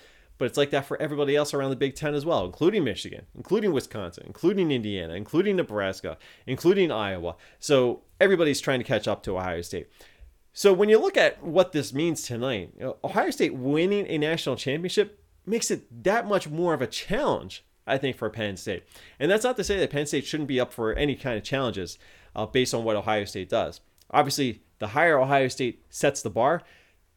but 0.41 0.47
it's 0.47 0.58
like 0.58 0.71
that 0.71 0.88
for 0.88 0.99
everybody 0.99 1.36
else 1.36 1.54
around 1.54 1.69
the 1.69 1.75
Big 1.75 1.93
Ten 1.93 2.15
as 2.15 2.25
well, 2.25 2.43
including 2.43 2.84
Michigan, 2.84 3.27
including 3.36 3.73
Wisconsin, 3.73 4.23
including 4.25 4.71
Indiana, 4.71 5.13
including 5.13 5.56
Nebraska, 5.56 6.17
including 6.47 6.91
Iowa. 6.91 7.36
So 7.60 8.01
everybody's 8.19 8.60
trying 8.60 8.80
to 8.80 8.84
catch 8.84 9.08
up 9.08 9.21
to 9.21 9.38
Ohio 9.38 9.62
State. 9.62 9.88
So 10.51 10.73
when 10.73 10.89
you 10.89 10.99
look 10.99 11.15
at 11.15 11.43
what 11.43 11.73
this 11.73 11.93
means 11.93 12.23
tonight, 12.23 12.73
Ohio 13.04 13.30
State 13.30 13.54
winning 13.54 14.08
a 14.08 14.17
national 14.17 14.56
championship 14.56 15.23
makes 15.45 15.69
it 15.69 16.04
that 16.06 16.27
much 16.27 16.49
more 16.49 16.73
of 16.73 16.82
a 16.82 16.88
challenge, 16.88 17.63
I 17.86 17.99
think, 17.99 18.17
for 18.17 18.32
Penn 18.32 18.58
State. 18.58 18.84
And 19.19 19.30
that's 19.30 19.43
not 19.43 19.58
to 19.58 19.63
say 19.63 19.77
that 19.77 19.91
Penn 19.91 20.08
State 20.08 20.25
shouldn't 20.25 20.49
be 20.49 20.60
up 20.60 20.73
for 20.73 20.91
any 20.93 21.15
kind 21.15 21.38
of 21.38 21.43
challenges 21.43 21.99
uh, 22.36 22.47
based 22.47 22.73
on 22.73 22.84
what 22.84 22.95
Ohio 22.95 23.25
State 23.25 23.49
does. 23.49 23.80
Obviously, 24.10 24.63
the 24.80 24.88
higher 24.88 25.19
Ohio 25.19 25.49
State 25.49 25.86
sets 25.91 26.23
the 26.23 26.32
bar, 26.32 26.63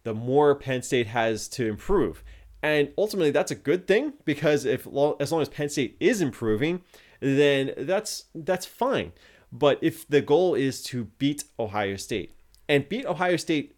the 0.02 0.12
more 0.12 0.54
Penn 0.54 0.82
State 0.82 1.06
has 1.06 1.48
to 1.48 1.66
improve. 1.66 2.22
And 2.64 2.94
ultimately, 2.96 3.30
that's 3.30 3.50
a 3.50 3.56
good 3.56 3.86
thing 3.86 4.14
because 4.24 4.64
if 4.64 4.86
as 5.20 5.30
long 5.30 5.42
as 5.42 5.50
Penn 5.50 5.68
State 5.68 5.98
is 6.00 6.22
improving, 6.22 6.80
then 7.20 7.74
that's 7.76 8.24
that's 8.34 8.64
fine. 8.64 9.12
But 9.52 9.78
if 9.82 10.08
the 10.08 10.22
goal 10.22 10.54
is 10.54 10.82
to 10.84 11.04
beat 11.18 11.44
Ohio 11.60 11.96
State 11.96 12.34
and 12.66 12.88
beat 12.88 13.04
Ohio 13.04 13.36
State, 13.36 13.76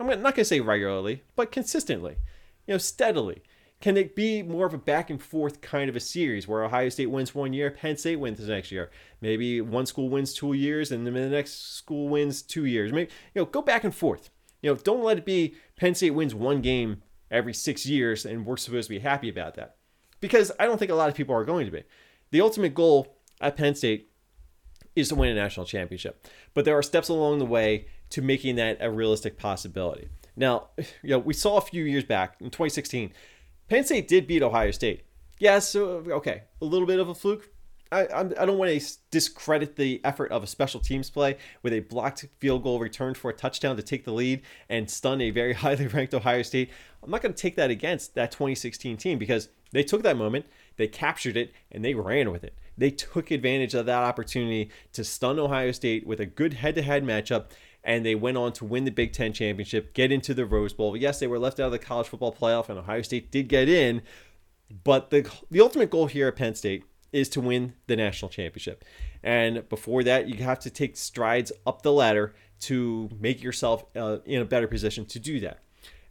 I'm 0.00 0.08
not 0.08 0.20
going 0.20 0.34
to 0.34 0.44
say 0.44 0.58
regularly, 0.58 1.22
but 1.36 1.52
consistently, 1.52 2.16
you 2.66 2.74
know, 2.74 2.78
steadily. 2.78 3.44
Can 3.80 3.96
it 3.96 4.16
be 4.16 4.42
more 4.42 4.66
of 4.66 4.74
a 4.74 4.78
back 4.78 5.08
and 5.08 5.22
forth 5.22 5.60
kind 5.60 5.88
of 5.88 5.94
a 5.94 6.00
series 6.00 6.48
where 6.48 6.64
Ohio 6.64 6.88
State 6.88 7.06
wins 7.06 7.36
one 7.36 7.52
year, 7.52 7.70
Penn 7.70 7.96
State 7.96 8.16
wins 8.16 8.40
the 8.40 8.52
next 8.52 8.72
year? 8.72 8.90
Maybe 9.20 9.60
one 9.60 9.86
school 9.86 10.08
wins 10.08 10.34
two 10.34 10.54
years, 10.54 10.90
and 10.90 11.06
then 11.06 11.14
the 11.14 11.28
next 11.28 11.76
school 11.76 12.08
wins 12.08 12.42
two 12.42 12.64
years. 12.64 12.92
Maybe 12.92 13.12
you 13.32 13.42
know, 13.42 13.46
go 13.46 13.62
back 13.62 13.84
and 13.84 13.94
forth. 13.94 14.30
You 14.60 14.70
know, 14.70 14.76
don't 14.76 15.04
let 15.04 15.18
it 15.18 15.24
be 15.24 15.54
Penn 15.76 15.94
State 15.94 16.10
wins 16.10 16.34
one 16.34 16.62
game 16.62 17.02
every 17.32 17.54
six 17.54 17.86
years, 17.86 18.24
and 18.24 18.46
we're 18.46 18.56
supposed 18.56 18.88
to 18.88 18.94
be 18.94 19.00
happy 19.00 19.28
about 19.28 19.54
that. 19.54 19.76
Because 20.20 20.52
I 20.60 20.66
don't 20.66 20.78
think 20.78 20.90
a 20.90 20.94
lot 20.94 21.08
of 21.08 21.16
people 21.16 21.34
are 21.34 21.44
going 21.44 21.66
to 21.66 21.72
be. 21.72 21.82
The 22.30 22.40
ultimate 22.40 22.74
goal 22.74 23.16
at 23.40 23.56
Penn 23.56 23.74
State 23.74 24.10
is 24.94 25.08
to 25.08 25.14
win 25.14 25.30
a 25.30 25.34
national 25.34 25.66
championship, 25.66 26.26
but 26.54 26.64
there 26.64 26.76
are 26.76 26.82
steps 26.82 27.08
along 27.08 27.38
the 27.38 27.46
way 27.46 27.86
to 28.10 28.22
making 28.22 28.56
that 28.56 28.78
a 28.80 28.90
realistic 28.90 29.38
possibility. 29.38 30.08
Now, 30.36 30.68
you 30.76 31.10
know, 31.10 31.18
we 31.18 31.34
saw 31.34 31.56
a 31.56 31.62
few 31.62 31.84
years 31.84 32.04
back 32.04 32.36
in 32.40 32.46
2016, 32.46 33.12
Penn 33.68 33.84
State 33.84 34.06
did 34.06 34.26
beat 34.26 34.42
Ohio 34.42 34.70
State. 34.70 35.04
Yes, 35.38 35.74
okay, 35.74 36.42
a 36.60 36.64
little 36.64 36.86
bit 36.86 37.00
of 37.00 37.08
a 37.08 37.14
fluke, 37.14 37.50
I, 37.92 38.20
I 38.20 38.46
don't 38.46 38.58
want 38.58 38.80
to 38.80 38.86
discredit 39.10 39.76
the 39.76 40.00
effort 40.04 40.32
of 40.32 40.42
a 40.42 40.46
special 40.46 40.80
teams 40.80 41.10
play 41.10 41.36
with 41.62 41.72
a 41.72 41.80
blocked 41.80 42.26
field 42.38 42.62
goal 42.62 42.80
returned 42.80 43.16
for 43.16 43.30
a 43.30 43.34
touchdown 43.34 43.76
to 43.76 43.82
take 43.82 44.04
the 44.04 44.12
lead 44.12 44.42
and 44.68 44.90
stun 44.90 45.20
a 45.20 45.30
very 45.30 45.52
highly 45.64 45.86
ranked 45.86 46.14
Ohio 46.14 46.42
State. 46.42 46.70
I'm 47.02 47.10
not 47.10 47.22
going 47.22 47.34
to 47.34 47.40
take 47.40 47.56
that 47.56 47.70
against 47.70 48.14
that 48.14 48.32
2016 48.32 48.96
team 48.96 49.18
because 49.18 49.48
they 49.72 49.82
took 49.82 50.02
that 50.02 50.16
moment, 50.16 50.46
they 50.76 50.86
captured 50.88 51.36
it, 51.36 51.52
and 51.70 51.84
they 51.84 51.94
ran 51.94 52.30
with 52.30 52.44
it. 52.44 52.54
They 52.76 52.90
took 52.90 53.30
advantage 53.30 53.74
of 53.74 53.86
that 53.86 54.02
opportunity 54.02 54.70
to 54.92 55.04
stun 55.04 55.38
Ohio 55.38 55.72
State 55.72 56.06
with 56.06 56.20
a 56.20 56.26
good 56.26 56.54
head 56.54 56.74
to 56.76 56.82
head 56.82 57.04
matchup 57.04 57.46
and 57.84 58.06
they 58.06 58.14
went 58.14 58.36
on 58.36 58.52
to 58.52 58.64
win 58.64 58.84
the 58.84 58.90
Big 58.90 59.12
Ten 59.12 59.32
championship, 59.32 59.92
get 59.92 60.12
into 60.12 60.34
the 60.34 60.46
Rose 60.46 60.72
Bowl. 60.72 60.96
Yes, 60.96 61.18
they 61.18 61.26
were 61.26 61.38
left 61.38 61.58
out 61.58 61.66
of 61.66 61.72
the 61.72 61.78
college 61.80 62.06
football 62.06 62.32
playoff, 62.32 62.68
and 62.68 62.78
Ohio 62.78 63.02
State 63.02 63.32
did 63.32 63.48
get 63.48 63.68
in, 63.68 64.02
but 64.84 65.10
the 65.10 65.28
the 65.50 65.60
ultimate 65.60 65.90
goal 65.90 66.06
here 66.06 66.28
at 66.28 66.36
Penn 66.36 66.54
State 66.54 66.84
is 67.12 67.28
to 67.30 67.40
win 67.40 67.74
the 67.86 67.96
national 67.96 68.28
championship. 68.28 68.84
And 69.22 69.68
before 69.68 70.02
that, 70.04 70.28
you 70.28 70.42
have 70.44 70.58
to 70.60 70.70
take 70.70 70.96
strides 70.96 71.52
up 71.66 71.82
the 71.82 71.92
ladder 71.92 72.34
to 72.60 73.10
make 73.18 73.42
yourself 73.42 73.84
uh, 73.96 74.18
in 74.24 74.40
a 74.40 74.44
better 74.44 74.68
position 74.68 75.04
to 75.06 75.18
do 75.18 75.40
that. 75.40 75.58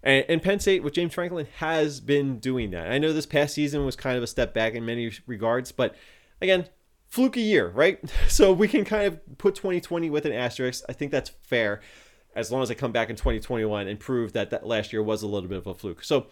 And, 0.03 0.25
and, 0.27 0.41
Penn 0.41 0.59
State 0.59 0.83
with 0.83 0.93
James 0.93 1.13
Franklin 1.13 1.47
has 1.57 1.99
been 1.99 2.39
doing 2.39 2.71
that. 2.71 2.91
I 2.91 2.97
know 2.97 3.13
this 3.13 3.27
past 3.27 3.53
season 3.53 3.85
was 3.85 3.95
kind 3.95 4.17
of 4.17 4.23
a 4.23 4.27
step 4.27 4.53
back 4.53 4.73
in 4.73 4.83
many 4.83 5.11
regards, 5.27 5.71
but 5.71 5.95
again, 6.41 6.67
fluky 7.07 7.41
year, 7.41 7.69
right? 7.69 7.99
So 8.27 8.51
we 8.51 8.67
can 8.67 8.83
kind 8.83 9.05
of 9.05 9.37
put 9.37 9.55
2020 9.55 10.09
with 10.09 10.25
an 10.25 10.33
asterisk. 10.33 10.83
I 10.89 10.93
think 10.93 11.11
that's 11.11 11.29
fair 11.41 11.81
as 12.35 12.51
long 12.51 12.63
as 12.63 12.71
I 12.71 12.73
come 12.73 12.91
back 12.91 13.09
in 13.09 13.15
2021 13.15 13.87
and 13.87 13.99
prove 13.99 14.33
that 14.33 14.49
that 14.51 14.65
last 14.65 14.93
year 14.93 15.03
was 15.03 15.21
a 15.21 15.27
little 15.27 15.49
bit 15.49 15.57
of 15.57 15.67
a 15.67 15.73
fluke. 15.73 16.03
So 16.03 16.27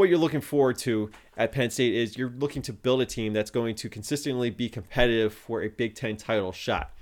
what 0.00 0.08
you're 0.08 0.18
looking 0.18 0.40
forward 0.40 0.78
to 0.78 1.10
at 1.36 1.52
Penn 1.52 1.70
State 1.70 1.94
is 1.94 2.16
you're 2.16 2.32
looking 2.38 2.62
to 2.62 2.72
build 2.72 3.02
a 3.02 3.06
team 3.06 3.34
that's 3.34 3.50
going 3.50 3.74
to 3.76 3.88
consistently 3.88 4.48
be 4.48 4.68
competitive 4.68 5.34
for 5.34 5.62
a 5.62 5.68
Big 5.68 5.94
Ten 5.94 6.16
title 6.16 6.52
shot. 6.52 6.92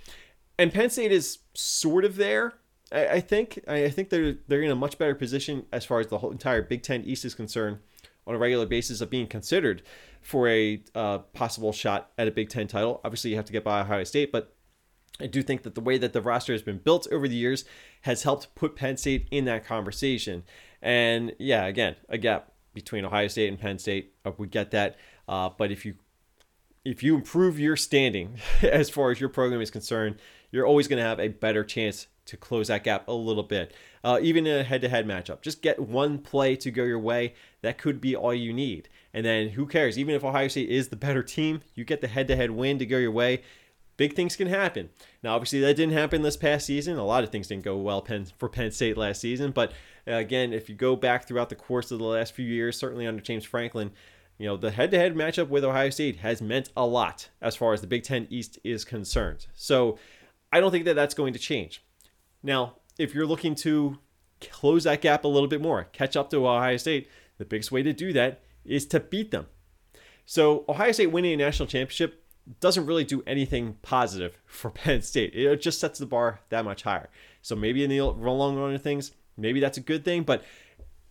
And 0.59 0.73
Penn 0.73 0.91
State 0.91 1.13
is 1.13 1.39
sort 1.55 2.05
of 2.05 2.17
there. 2.17 2.55
I, 2.91 3.07
I 3.07 3.21
think. 3.21 3.61
I 3.69 3.89
think 3.89 4.11
they're 4.11 4.39
they're 4.49 4.63
in 4.63 4.71
a 4.71 4.77
much 4.77 4.99
better 4.99 5.15
position 5.15 5.65
as 5.73 5.85
far 5.85 6.01
as 6.01 6.09
the 6.09 6.19
whole 6.19 6.33
entire 6.33 6.61
Big 6.61 6.83
Ten 6.83 7.05
East 7.05 7.25
is 7.25 7.35
concerned 7.35 7.79
on 8.27 8.35
a 8.35 8.39
regular 8.39 8.67
basis 8.67 9.01
of 9.01 9.09
being 9.09 9.29
considered 9.29 9.83
for 10.21 10.49
a 10.49 10.83
uh, 10.95 11.19
possible 11.19 11.73
shot 11.73 12.11
at 12.19 12.27
a 12.27 12.33
Big 12.33 12.51
Ten 12.51 12.67
title. 12.67 13.01
Obviously, 13.05 13.31
you 13.31 13.37
have 13.37 13.47
to 13.47 13.53
get 13.53 13.63
by 13.63 13.81
Ohio 13.81 14.03
State, 14.03 14.33
but 14.33 14.57
I 15.21 15.29
do 15.29 15.43
think 15.43 15.63
that 15.63 15.77
the 15.77 15.81
way 15.81 15.99
that 15.99 16.13
the 16.13 16.21
roster 16.21 16.53
has 16.53 16.63
been 16.63 16.79
built 16.79 17.07
over 17.13 17.29
the 17.29 17.37
years 17.37 17.65
has 18.03 18.25
helped 18.25 18.55
put 18.57 18.75
Penn 18.75 18.97
State 18.97 19.29
in 19.31 19.45
that 19.45 19.65
conversation. 19.65 20.43
And 20.83 21.35
yeah, 21.39 21.65
again, 21.67 21.95
a 22.09 22.19
gap 22.19 22.53
between 22.75 23.05
Ohio 23.05 23.29
State 23.29 23.49
and 23.49 23.59
Penn 23.59 23.79
State. 23.79 24.15
Uh, 24.25 24.33
we 24.37 24.47
get 24.47 24.71
that, 24.73 24.97
uh, 25.29 25.51
but 25.57 25.71
if 25.71 25.85
you 25.85 25.95
if 26.85 27.03
you 27.03 27.15
improve 27.15 27.59
your 27.59 27.77
standing 27.77 28.39
as 28.63 28.89
far 28.89 29.11
as 29.11 29.21
your 29.21 29.29
program 29.29 29.61
is 29.61 29.71
concerned, 29.71 30.17
you're 30.51 30.67
always 30.67 30.89
going 30.89 30.99
to 30.99 31.05
have 31.05 31.21
a 31.21 31.29
better 31.29 31.65
chance 31.65 32.07
to 32.25 32.37
close 32.37 32.69
that 32.69 32.85
gap 32.85 33.09
a 33.09 33.13
little 33.13 33.43
bit. 33.43 33.75
Uh, 34.05 34.19
even 34.23 34.47
in 34.47 34.61
a 34.61 34.63
head-to-head 34.63 35.07
matchup, 35.07 35.41
just 35.41 35.63
get 35.63 35.81
one 35.81 36.19
play 36.19 36.55
to 36.57 36.71
go 36.71 36.85
your 36.85 36.99
way. 36.99 37.35
That 37.63 37.79
could 37.79 38.01
be 38.01 38.15
all 38.15 38.35
you 38.35 38.53
need. 38.53 38.89
And 39.13 39.25
then 39.25 39.51
who 39.51 39.67
cares? 39.67 39.99
Even 39.99 40.15
if 40.15 40.25
Ohio 40.25 40.49
State 40.49 40.69
is 40.69 40.89
the 40.89 40.97
better 40.97 41.23
team, 41.23 41.63
you 41.75 41.85
get 41.85 42.01
the 42.01 42.09
head-to-head 42.09 42.51
win 42.51 42.79
to 42.79 42.87
go 42.87 42.99
your 42.99 43.11
way. 43.11 43.43
Big 43.99 44.15
things 44.15 44.37
can 44.37 44.47
happen. 44.47 44.89
Now, 45.23 45.35
obviously, 45.35 45.61
that 45.61 45.75
didn't 45.75 45.93
happen 45.93 46.23
this 46.23 46.37
past 46.37 46.65
season. 46.65 46.97
A 46.97 47.05
lot 47.05 47.25
of 47.25 47.31
things 47.31 47.49
didn't 47.49 47.65
go 47.65 47.77
well 47.77 48.07
for 48.39 48.49
Penn 48.49 48.71
State 48.71 48.97
last 48.97 49.21
season. 49.21 49.51
But 49.51 49.73
uh, 50.07 50.13
again, 50.13 50.53
if 50.53 50.69
you 50.69 50.77
go 50.77 50.97
back 50.97 51.27
throughout 51.27 51.51
the 51.51 51.57
course 51.57 51.91
of 51.91 51.99
the 51.99 52.05
last 52.05 52.33
few 52.33 52.47
years, 52.47 52.79
certainly 52.79 53.07
under 53.07 53.21
James 53.21 53.45
Franklin, 53.45 53.91
you 54.39 54.47
know, 54.47 54.57
the 54.57 54.71
head 54.71 54.93
to 54.93 54.99
head 54.99 55.17
matchup 55.17 55.49
with 55.49 55.65
Ohio 55.65 55.91
State 55.91 56.19
has 56.19 56.41
meant 56.41 56.71
a 56.77 56.87
lot 56.87 57.29
as 57.43 57.57
far 57.57 57.73
as 57.73 57.81
the 57.81 57.89
Big 57.89 58.05
Ten 58.05 58.29
East 58.31 58.59
is 58.63 58.85
concerned. 58.85 59.49
So 59.53 59.99
I 60.53 60.61
don't 60.61 60.71
think 60.71 60.85
that 60.85 60.95
that's 60.95 61.15
going 61.15 61.33
to 61.33 61.39
change. 61.41 61.83
Now, 62.41 62.77
if 62.99 63.15
you're 63.15 63.27
looking 63.27 63.57
to 63.57 63.99
close 64.49 64.85
that 64.85 65.01
gap 65.01 65.25
a 65.25 65.29
little 65.29 65.49
bit 65.49 65.61
more, 65.61 65.89
catch 65.93 66.17
up 66.17 66.31
to 66.31 66.47
Ohio 66.47 66.77
State, 66.77 67.09
the 67.39 67.45
biggest 67.45 67.73
way 67.73 67.83
to 67.83 67.93
do 67.93 68.13
that 68.13 68.43
is 68.65 68.87
to 68.87 69.01
beat 69.01 69.33
them. 69.33 69.49
So 70.25 70.65
Ohio 70.69 70.93
State 70.93 71.09
winning 71.09 71.33
a 71.33 71.45
national 71.45 71.67
championship 71.67 72.25
doesn't 72.61 72.87
really 72.87 73.05
do 73.05 73.23
anything 73.27 73.77
positive 73.83 74.39
for 74.47 74.71
Penn 74.73 75.03
State. 75.03 75.35
It 75.35 75.61
just 75.61 75.81
sets 75.81 75.99
the 75.99 76.07
bar 76.07 76.41
that 76.49 76.65
much 76.65 76.83
higher. 76.83 77.09
So 77.43 77.55
maybe 77.57 77.85
in 77.85 77.91
the 77.91 78.03
long 78.03 78.57
run 78.57 78.75
of 78.75 78.83
things, 78.83 79.13
maybe 79.37 79.61
that's 79.61 79.79
a 79.79 79.83
good 79.83 80.05
thing. 80.05 80.23
But 80.23 80.43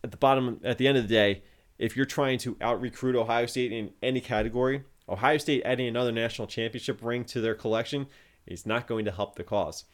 at 0.04 0.12
the 0.12 0.17
bottom, 0.17 0.60
at 0.63 0.78
the 0.78 0.88
end 0.88 0.97
of 0.97 1.08
the 1.08 1.13
day, 1.13 1.43
if 1.78 1.95
you're 1.95 2.06
trying 2.06 2.39
to 2.39 2.58
out 2.62 2.82
recruit 2.82 3.15
Ohio 3.15 3.45
State 3.45 3.71
in 3.71 3.91
any 4.02 4.19
category, 4.19 4.84
Ohio 5.08 5.38
State 5.38 5.63
adding 5.63 5.88
another 5.88 6.12
national 6.12 6.47
championship 6.47 7.00
ring 7.02 7.23
to 7.26 7.41
their 7.41 7.56
collection 7.56 8.08
is 8.45 8.65
not 8.65 8.88
going 8.88 9.06
to 9.06 9.12
help 9.12 9.36
the 9.36 9.43
cause. 9.43 9.86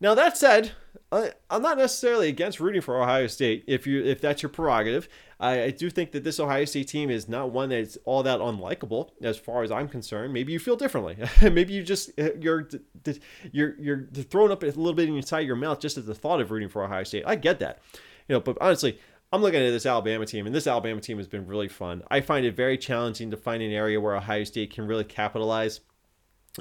Now 0.00 0.14
that 0.14 0.36
said, 0.36 0.72
I, 1.12 1.32
am 1.50 1.62
not 1.62 1.76
necessarily 1.76 2.28
against 2.28 2.60
rooting 2.60 2.80
for 2.80 3.00
Ohio 3.02 3.26
State 3.26 3.64
if 3.66 3.86
you 3.86 4.02
if 4.04 4.20
that's 4.20 4.42
your 4.42 4.48
prerogative. 4.48 5.08
I, 5.38 5.64
I, 5.64 5.70
do 5.70 5.90
think 5.90 6.12
that 6.12 6.24
this 6.24 6.38
Ohio 6.38 6.64
State 6.64 6.88
team 6.88 7.10
is 7.10 7.28
not 7.28 7.50
one 7.50 7.68
that's 7.70 7.98
all 8.04 8.22
that 8.22 8.40
unlikable 8.40 9.10
as 9.20 9.36
far 9.36 9.62
as 9.62 9.70
I'm 9.70 9.88
concerned. 9.88 10.32
Maybe 10.32 10.52
you 10.52 10.58
feel 10.58 10.76
differently. 10.76 11.16
Maybe 11.42 11.72
you 11.72 11.82
just 11.82 12.18
uh, 12.18 12.30
you're 12.40 12.68
you're 13.52 13.76
you're 13.80 14.06
thrown 14.06 14.50
up 14.50 14.62
a 14.62 14.66
little 14.66 14.94
bit 14.94 15.08
inside 15.08 15.40
your 15.40 15.56
mouth 15.56 15.80
just 15.80 15.98
at 15.98 16.06
the 16.06 16.14
thought 16.14 16.40
of 16.40 16.50
rooting 16.50 16.68
for 16.68 16.84
Ohio 16.84 17.04
State. 17.04 17.24
I 17.26 17.34
get 17.34 17.58
that, 17.58 17.80
you 18.28 18.34
know. 18.34 18.40
But 18.40 18.56
honestly, 18.60 18.98
I'm 19.32 19.42
looking 19.42 19.60
at 19.60 19.70
this 19.70 19.86
Alabama 19.86 20.26
team, 20.26 20.46
and 20.46 20.54
this 20.54 20.66
Alabama 20.66 21.00
team 21.00 21.18
has 21.18 21.28
been 21.28 21.46
really 21.46 21.68
fun. 21.68 22.02
I 22.10 22.20
find 22.20 22.46
it 22.46 22.56
very 22.56 22.78
challenging 22.78 23.30
to 23.32 23.36
find 23.36 23.62
an 23.62 23.72
area 23.72 24.00
where 24.00 24.16
Ohio 24.16 24.44
State 24.44 24.72
can 24.72 24.86
really 24.86 25.04
capitalize 25.04 25.80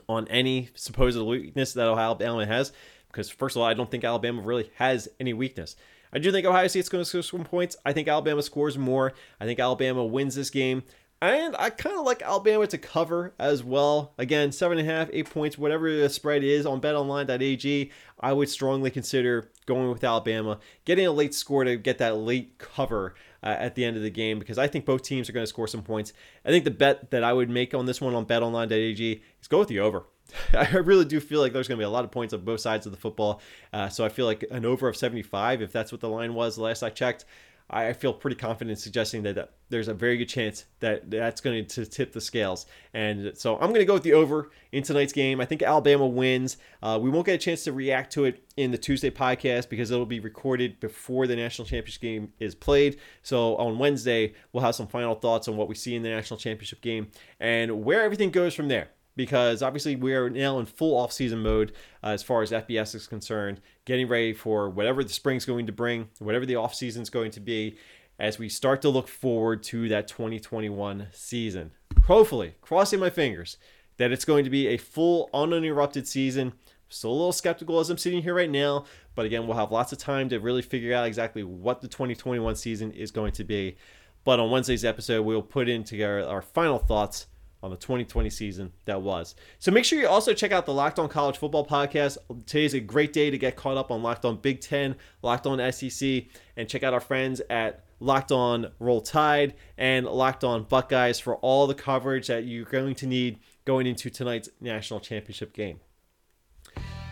on 0.07 0.27
any 0.27 0.69
supposed 0.75 1.19
weakness 1.19 1.73
that 1.73 1.87
Ohio 1.87 2.05
Alabama 2.05 2.45
has. 2.45 2.71
Because 3.11 3.29
first 3.29 3.55
of 3.55 3.61
all, 3.61 3.67
I 3.67 3.73
don't 3.73 3.89
think 3.89 4.03
Alabama 4.03 4.41
really 4.41 4.71
has 4.75 5.07
any 5.19 5.33
weakness. 5.33 5.75
I 6.11 6.19
do 6.19 6.31
think 6.31 6.45
Ohio 6.45 6.67
State's 6.67 6.89
going 6.89 7.03
to 7.03 7.09
score 7.09 7.21
some 7.21 7.43
points. 7.43 7.75
I 7.85 7.93
think 7.93 8.07
Alabama 8.07 8.41
scores 8.41 8.77
more. 8.77 9.13
I 9.39 9.45
think 9.45 9.59
Alabama 9.59 10.05
wins 10.05 10.35
this 10.35 10.49
game. 10.49 10.83
And 11.21 11.53
I 11.59 11.69
kind 11.69 11.97
of 11.97 12.05
like 12.05 12.21
Alabama 12.21 12.65
to 12.67 12.77
cover 12.77 13.33
as 13.37 13.61
well. 13.61 14.13
Again, 14.17 14.53
seven 14.53 14.79
and 14.79 14.89
a 14.89 14.91
half, 14.91 15.09
eight 15.11 15.29
points, 15.29 15.57
whatever 15.57 15.93
the 15.93 16.07
spread 16.07 16.45
is 16.45 16.65
on 16.65 16.79
betonline.ag. 16.79 17.91
I 18.21 18.33
would 18.33 18.47
strongly 18.47 18.89
consider 18.89 19.51
going 19.65 19.89
with 19.89 20.03
Alabama, 20.03 20.59
getting 20.85 21.05
a 21.05 21.11
late 21.11 21.33
score 21.33 21.65
to 21.65 21.75
get 21.75 21.97
that 21.97 22.15
late 22.15 22.57
cover 22.57 23.15
uh, 23.43 23.47
at 23.47 23.75
the 23.75 23.83
end 23.83 23.97
of 23.97 24.03
the 24.03 24.09
game 24.09 24.39
because 24.39 24.57
I 24.57 24.67
think 24.67 24.85
both 24.85 25.03
teams 25.03 25.29
are 25.29 25.33
going 25.33 25.43
to 25.43 25.47
score 25.47 25.67
some 25.67 25.83
points. 25.83 26.13
I 26.45 26.49
think 26.49 26.63
the 26.63 26.71
bet 26.71 27.11
that 27.11 27.23
I 27.23 27.33
would 27.33 27.49
make 27.49 27.73
on 27.73 27.85
this 27.85 27.99
one 27.99 28.15
on 28.15 28.25
betonline.ag 28.25 29.21
is 29.41 29.47
go 29.49 29.59
with 29.59 29.67
the 29.67 29.79
over. 29.79 30.05
I 30.53 30.77
really 30.77 31.05
do 31.05 31.19
feel 31.19 31.41
like 31.41 31.53
there's 31.53 31.67
going 31.67 31.77
to 31.77 31.81
be 31.81 31.85
a 31.85 31.89
lot 31.89 32.05
of 32.05 32.11
points 32.11 32.33
on 32.33 32.41
both 32.41 32.59
sides 32.59 32.85
of 32.85 32.91
the 32.91 32.97
football. 32.97 33.41
Uh, 33.73 33.89
so 33.89 34.05
I 34.05 34.09
feel 34.09 34.25
like 34.25 34.45
an 34.51 34.65
over 34.65 34.87
of 34.87 34.95
75, 34.95 35.61
if 35.61 35.71
that's 35.71 35.91
what 35.91 36.01
the 36.01 36.09
line 36.09 36.33
was 36.33 36.57
last 36.57 36.83
I 36.83 36.89
checked, 36.89 37.25
I 37.71 37.93
feel 37.93 38.13
pretty 38.13 38.35
confident 38.35 38.79
suggesting 38.79 39.21
that 39.23 39.51
there's 39.69 39.87
a 39.87 39.93
very 39.93 40.17
good 40.17 40.27
chance 40.27 40.65
that 40.79 41.11
that's 41.11 41.39
going 41.39 41.67
to 41.67 41.85
tip 41.85 42.11
the 42.11 42.21
scales. 42.21 42.65
And 42.95 43.37
so 43.37 43.55
I'm 43.55 43.69
going 43.69 43.75
to 43.75 43.85
go 43.85 43.93
with 43.93 44.01
the 44.01 44.13
over 44.13 44.49
in 44.71 44.81
tonight's 44.81 45.13
game. 45.13 45.39
I 45.39 45.45
think 45.45 45.61
Alabama 45.61 46.07
wins. 46.07 46.57
Uh, 46.81 46.97
we 46.99 47.11
won't 47.11 47.27
get 47.27 47.35
a 47.35 47.37
chance 47.37 47.63
to 47.65 47.71
react 47.71 48.11
to 48.13 48.25
it 48.25 48.43
in 48.57 48.71
the 48.71 48.77
Tuesday 48.77 49.11
podcast 49.11 49.69
because 49.69 49.91
it'll 49.91 50.07
be 50.07 50.19
recorded 50.19 50.79
before 50.79 51.27
the 51.27 51.35
national 51.35 51.67
championship 51.67 52.01
game 52.01 52.33
is 52.39 52.55
played. 52.55 52.97
So 53.21 53.55
on 53.57 53.77
Wednesday, 53.77 54.33
we'll 54.51 54.63
have 54.63 54.73
some 54.73 54.87
final 54.87 55.13
thoughts 55.13 55.47
on 55.47 55.55
what 55.55 55.67
we 55.67 55.75
see 55.75 55.95
in 55.95 56.01
the 56.01 56.09
national 56.09 56.39
championship 56.39 56.81
game 56.81 57.11
and 57.39 57.83
where 57.83 58.01
everything 58.01 58.31
goes 58.31 58.55
from 58.55 58.67
there 58.67 58.89
because 59.19 59.61
obviously 59.61 59.97
we 59.97 60.13
are 60.13 60.29
now 60.29 60.59
in 60.59 60.65
full 60.65 60.95
off-season 60.97 61.43
mode 61.43 61.73
uh, 62.01 62.07
as 62.07 62.23
far 62.23 62.41
as 62.41 62.51
FBS 62.51 62.95
is 62.95 63.05
concerned, 63.05 63.59
getting 63.83 64.07
ready 64.07 64.31
for 64.31 64.69
whatever 64.69 65.03
the 65.03 65.09
spring's 65.09 65.43
going 65.43 65.65
to 65.65 65.73
bring, 65.73 66.07
whatever 66.19 66.45
the 66.45 66.55
off-season 66.55 67.01
is 67.01 67.09
going 67.09 67.29
to 67.29 67.41
be, 67.41 67.75
as 68.17 68.39
we 68.39 68.47
start 68.47 68.81
to 68.81 68.87
look 68.87 69.09
forward 69.09 69.61
to 69.61 69.89
that 69.89 70.07
2021 70.07 71.07
season. 71.11 71.71
Hopefully, 72.05 72.55
crossing 72.61 73.01
my 73.01 73.09
fingers 73.09 73.57
that 73.97 74.13
it's 74.13 74.23
going 74.23 74.45
to 74.45 74.49
be 74.49 74.67
a 74.67 74.77
full, 74.77 75.29
uninterrupted 75.33 76.07
season. 76.07 76.53
Still 76.87 77.11
a 77.11 77.11
little 77.11 77.33
skeptical 77.33 77.81
as 77.81 77.89
I'm 77.89 77.97
sitting 77.97 78.23
here 78.23 78.33
right 78.33 78.49
now, 78.49 78.85
but 79.15 79.25
again, 79.25 79.47
we'll 79.47 79.57
have 79.57 79.73
lots 79.73 79.91
of 79.91 79.97
time 79.97 80.29
to 80.29 80.39
really 80.39 80.61
figure 80.61 80.95
out 80.95 81.07
exactly 81.07 81.43
what 81.43 81.81
the 81.81 81.89
2021 81.89 82.55
season 82.55 82.93
is 82.93 83.11
going 83.11 83.33
to 83.33 83.43
be. 83.43 83.75
But 84.23 84.39
on 84.39 84.49
Wednesday's 84.49 84.85
episode, 84.85 85.23
we'll 85.23 85.41
put 85.41 85.67
in 85.67 85.83
together 85.83 86.25
our 86.25 86.41
final 86.41 86.77
thoughts 86.79 87.27
on 87.61 87.71
the 87.71 87.77
2020 87.77 88.29
season 88.29 88.71
that 88.85 89.01
was. 89.01 89.35
So 89.59 89.71
make 89.71 89.85
sure 89.85 89.99
you 89.99 90.07
also 90.07 90.33
check 90.33 90.51
out 90.51 90.65
the 90.65 90.73
Locked 90.73 90.99
On 90.99 91.09
College 91.09 91.37
Football 91.37 91.65
podcast. 91.65 92.17
Today's 92.45 92.73
a 92.73 92.79
great 92.79 93.13
day 93.13 93.29
to 93.29 93.37
get 93.37 93.55
caught 93.55 93.77
up 93.77 93.91
on 93.91 94.01
Locked 94.01 94.25
On 94.25 94.37
Big 94.37 94.61
Ten, 94.61 94.95
Locked 95.21 95.47
On 95.47 95.71
SEC, 95.71 96.23
and 96.55 96.69
check 96.69 96.83
out 96.83 96.93
our 96.93 96.99
friends 96.99 97.41
at 97.49 97.83
Locked 97.99 98.31
On 98.31 98.71
Roll 98.79 99.01
Tide 99.01 99.55
and 99.77 100.05
Locked 100.05 100.43
On 100.43 100.63
Buckeyes 100.63 101.19
for 101.19 101.35
all 101.37 101.67
the 101.67 101.75
coverage 101.75 102.27
that 102.27 102.45
you're 102.45 102.65
going 102.65 102.95
to 102.95 103.07
need 103.07 103.39
going 103.65 103.85
into 103.85 104.09
tonight's 104.09 104.49
national 104.61 104.99
championship 104.99 105.53
game. 105.53 105.79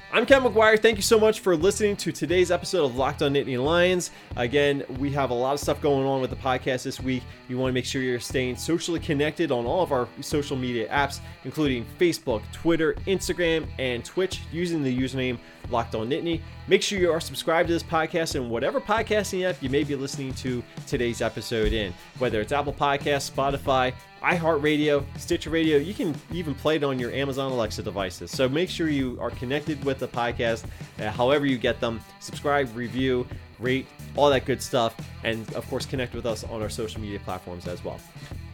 I'm 0.10 0.26
Ken 0.26 0.42
McGuire. 0.42 0.82
Thank 0.82 0.96
you 0.96 1.02
so 1.02 1.20
much 1.20 1.42
for 1.42 1.58
listening 1.58 1.98
to 1.98 2.14
today's 2.14 2.50
episode 2.50 2.86
of 2.86 2.96
Locked 2.96 3.22
on 3.22 3.34
Nittany 3.34 3.62
Lions. 3.62 4.12
Again, 4.38 4.86
we 5.00 5.12
have 5.12 5.32
a 5.32 5.34
lot 5.34 5.54
of 5.54 5.60
stuff 5.60 5.82
going 5.82 6.08
on 6.08 6.22
with 6.22 6.30
the 6.30 6.38
podcast 6.38 6.84
this 6.84 7.02
week. 7.02 7.24
You 7.50 7.58
want 7.58 7.70
to 7.70 7.74
make 7.74 7.84
sure 7.84 8.02
you're 8.02 8.22
staying 8.22 8.56
socially 8.56 9.02
connected 9.02 9.52
on 9.52 9.66
all 9.66 9.84
of 9.84 9.92
our 9.92 10.08
social 10.22 10.56
media 10.56 10.88
apps, 10.88 11.20
including 11.44 11.86
Facebook, 12.00 12.42
Twitter, 12.54 12.94
Instagram, 13.06 13.68
and 13.80 14.04
Twitch, 14.06 14.44
using 14.50 14.82
the 14.82 14.98
username 14.98 15.38
Locked 15.70 15.94
on 15.94 16.10
Nittany. 16.10 16.40
Make 16.70 16.82
sure 16.82 16.98
you 17.00 17.12
are 17.12 17.20
subscribed 17.20 17.68
to 17.68 17.74
this 17.74 17.84
podcast 17.84 18.36
and 18.36 18.50
whatever 18.50 18.80
podcasting 18.80 19.44
app 19.44 19.62
you 19.62 19.70
may 19.70 19.84
be 19.84 19.96
listening 19.96 20.34
to 20.36 20.64
today's 20.88 21.22
episode 21.22 21.74
in, 21.74 21.94
whether 22.18 22.40
it's 22.40 22.54
Apple 22.54 22.72
Podcasts, 22.72 23.30
Spotify, 23.30 23.94
iHeartRadio, 24.22 25.04
Stitcher 25.18 25.50
Radio. 25.50 25.78
You 25.78 25.94
can 25.94 26.16
even 26.32 26.56
play 26.56 26.78
it 26.78 26.84
on 26.84 27.00
your 27.00 27.12
Amazon 27.12 27.52
Alexa 27.52 27.84
devices. 27.84 28.32
So 28.32 28.50
make 28.50 28.70
sure 28.70 28.90
you 28.90 29.18
are 29.22 29.32
connected 29.32 29.84
with 29.84 30.00
the 30.00 30.08
podcast, 30.08 30.66
uh, 31.00 31.12
however 31.12 31.46
you 31.46 31.58
get 31.58 31.80
them. 31.80 32.00
Subscribe, 32.20 32.76
review, 32.76 33.28
rate, 33.60 33.88
all 34.16 34.30
that 34.30 34.46
good 34.46 34.62
stuff, 34.62 34.96
and 35.24 35.52
of 35.54 35.68
course, 35.70 35.86
connect 35.86 36.14
with 36.14 36.26
us 36.26 36.44
on 36.44 36.62
our 36.62 36.70
social 36.70 37.02
media 37.02 37.20
platforms 37.20 37.68
as 37.68 37.84
well. 37.84 38.00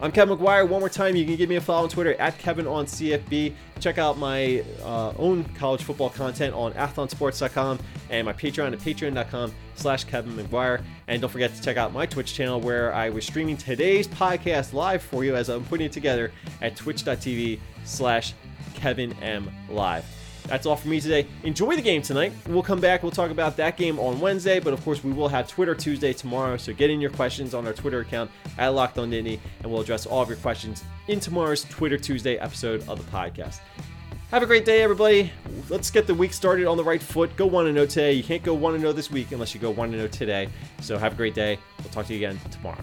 I'm 0.00 0.12
Kevin 0.12 0.36
McGuire. 0.36 0.68
One 0.68 0.80
more 0.80 0.88
time, 0.88 1.16
you 1.16 1.24
can 1.24 1.36
give 1.36 1.48
me 1.48 1.56
a 1.56 1.60
follow 1.60 1.84
on 1.84 1.88
Twitter 1.88 2.14
at 2.14 2.36
Kevin 2.38 2.66
on 2.66 2.86
CFB. 2.86 3.54
Check 3.80 3.98
out 3.98 4.18
my 4.18 4.64
uh, 4.82 5.12
own 5.18 5.44
college 5.54 5.82
football 5.82 6.10
content 6.10 6.54
on 6.54 6.72
athlonsports.com 6.72 7.78
and 8.10 8.26
my 8.26 8.32
Patreon 8.32 8.72
at 8.72 8.78
patreon.com 8.80 9.52
slash 9.76 10.04
Kevin 10.04 10.36
McGuire. 10.36 10.82
And 11.08 11.20
don't 11.20 11.30
forget 11.30 11.54
to 11.54 11.62
check 11.62 11.76
out 11.76 11.92
my 11.92 12.06
Twitch 12.06 12.34
channel 12.34 12.60
where 12.60 12.92
I 12.92 13.10
was 13.10 13.24
streaming 13.24 13.56
today's 13.56 14.08
podcast 14.08 14.72
live 14.72 15.02
for 15.02 15.24
you 15.24 15.36
as 15.36 15.48
I'm 15.48 15.64
putting 15.64 15.86
it 15.86 15.92
together 15.92 16.32
at 16.60 16.76
twitch.tv 16.76 17.60
slash 17.84 18.34
Kevin 18.74 19.12
M 19.22 19.50
Live. 19.70 20.04
That's 20.46 20.66
all 20.66 20.76
for 20.76 20.88
me 20.88 21.00
today. 21.00 21.26
Enjoy 21.42 21.74
the 21.74 21.82
game 21.82 22.02
tonight. 22.02 22.32
We'll 22.46 22.62
come 22.62 22.80
back. 22.80 23.02
We'll 23.02 23.12
talk 23.12 23.30
about 23.30 23.56
that 23.56 23.76
game 23.76 23.98
on 23.98 24.20
Wednesday, 24.20 24.60
but 24.60 24.72
of 24.72 24.84
course, 24.84 25.02
we 25.02 25.12
will 25.12 25.28
have 25.28 25.48
Twitter 25.48 25.74
Tuesday 25.74 26.12
tomorrow. 26.12 26.56
So 26.56 26.72
get 26.72 26.90
in 26.90 27.00
your 27.00 27.10
questions 27.10 27.54
on 27.54 27.66
our 27.66 27.72
Twitter 27.72 28.00
account 28.00 28.30
at 28.58 28.68
Locked 28.68 28.98
On 28.98 29.10
Nittany, 29.10 29.38
and 29.62 29.72
we'll 29.72 29.80
address 29.80 30.06
all 30.06 30.22
of 30.22 30.28
your 30.28 30.38
questions 30.38 30.84
in 31.08 31.20
tomorrow's 31.20 31.64
Twitter 31.64 31.96
Tuesday 31.96 32.36
episode 32.36 32.86
of 32.88 32.98
the 32.98 33.10
podcast. 33.10 33.60
Have 34.30 34.42
a 34.42 34.46
great 34.46 34.64
day, 34.64 34.82
everybody. 34.82 35.30
Let's 35.68 35.90
get 35.90 36.06
the 36.06 36.14
week 36.14 36.32
started 36.32 36.66
on 36.66 36.76
the 36.76 36.84
right 36.84 37.02
foot. 37.02 37.36
Go 37.36 37.46
1 37.46 37.72
0 37.72 37.86
today. 37.86 38.12
You 38.12 38.24
can't 38.24 38.42
go 38.42 38.52
1 38.52 38.80
0 38.80 38.92
this 38.92 39.10
week 39.10 39.32
unless 39.32 39.54
you 39.54 39.60
go 39.60 39.70
1 39.70 39.92
0 39.92 40.08
today. 40.08 40.48
So 40.80 40.98
have 40.98 41.12
a 41.12 41.16
great 41.16 41.34
day. 41.34 41.58
We'll 41.78 41.90
talk 41.90 42.06
to 42.06 42.14
you 42.14 42.26
again 42.26 42.40
tomorrow. 42.50 42.82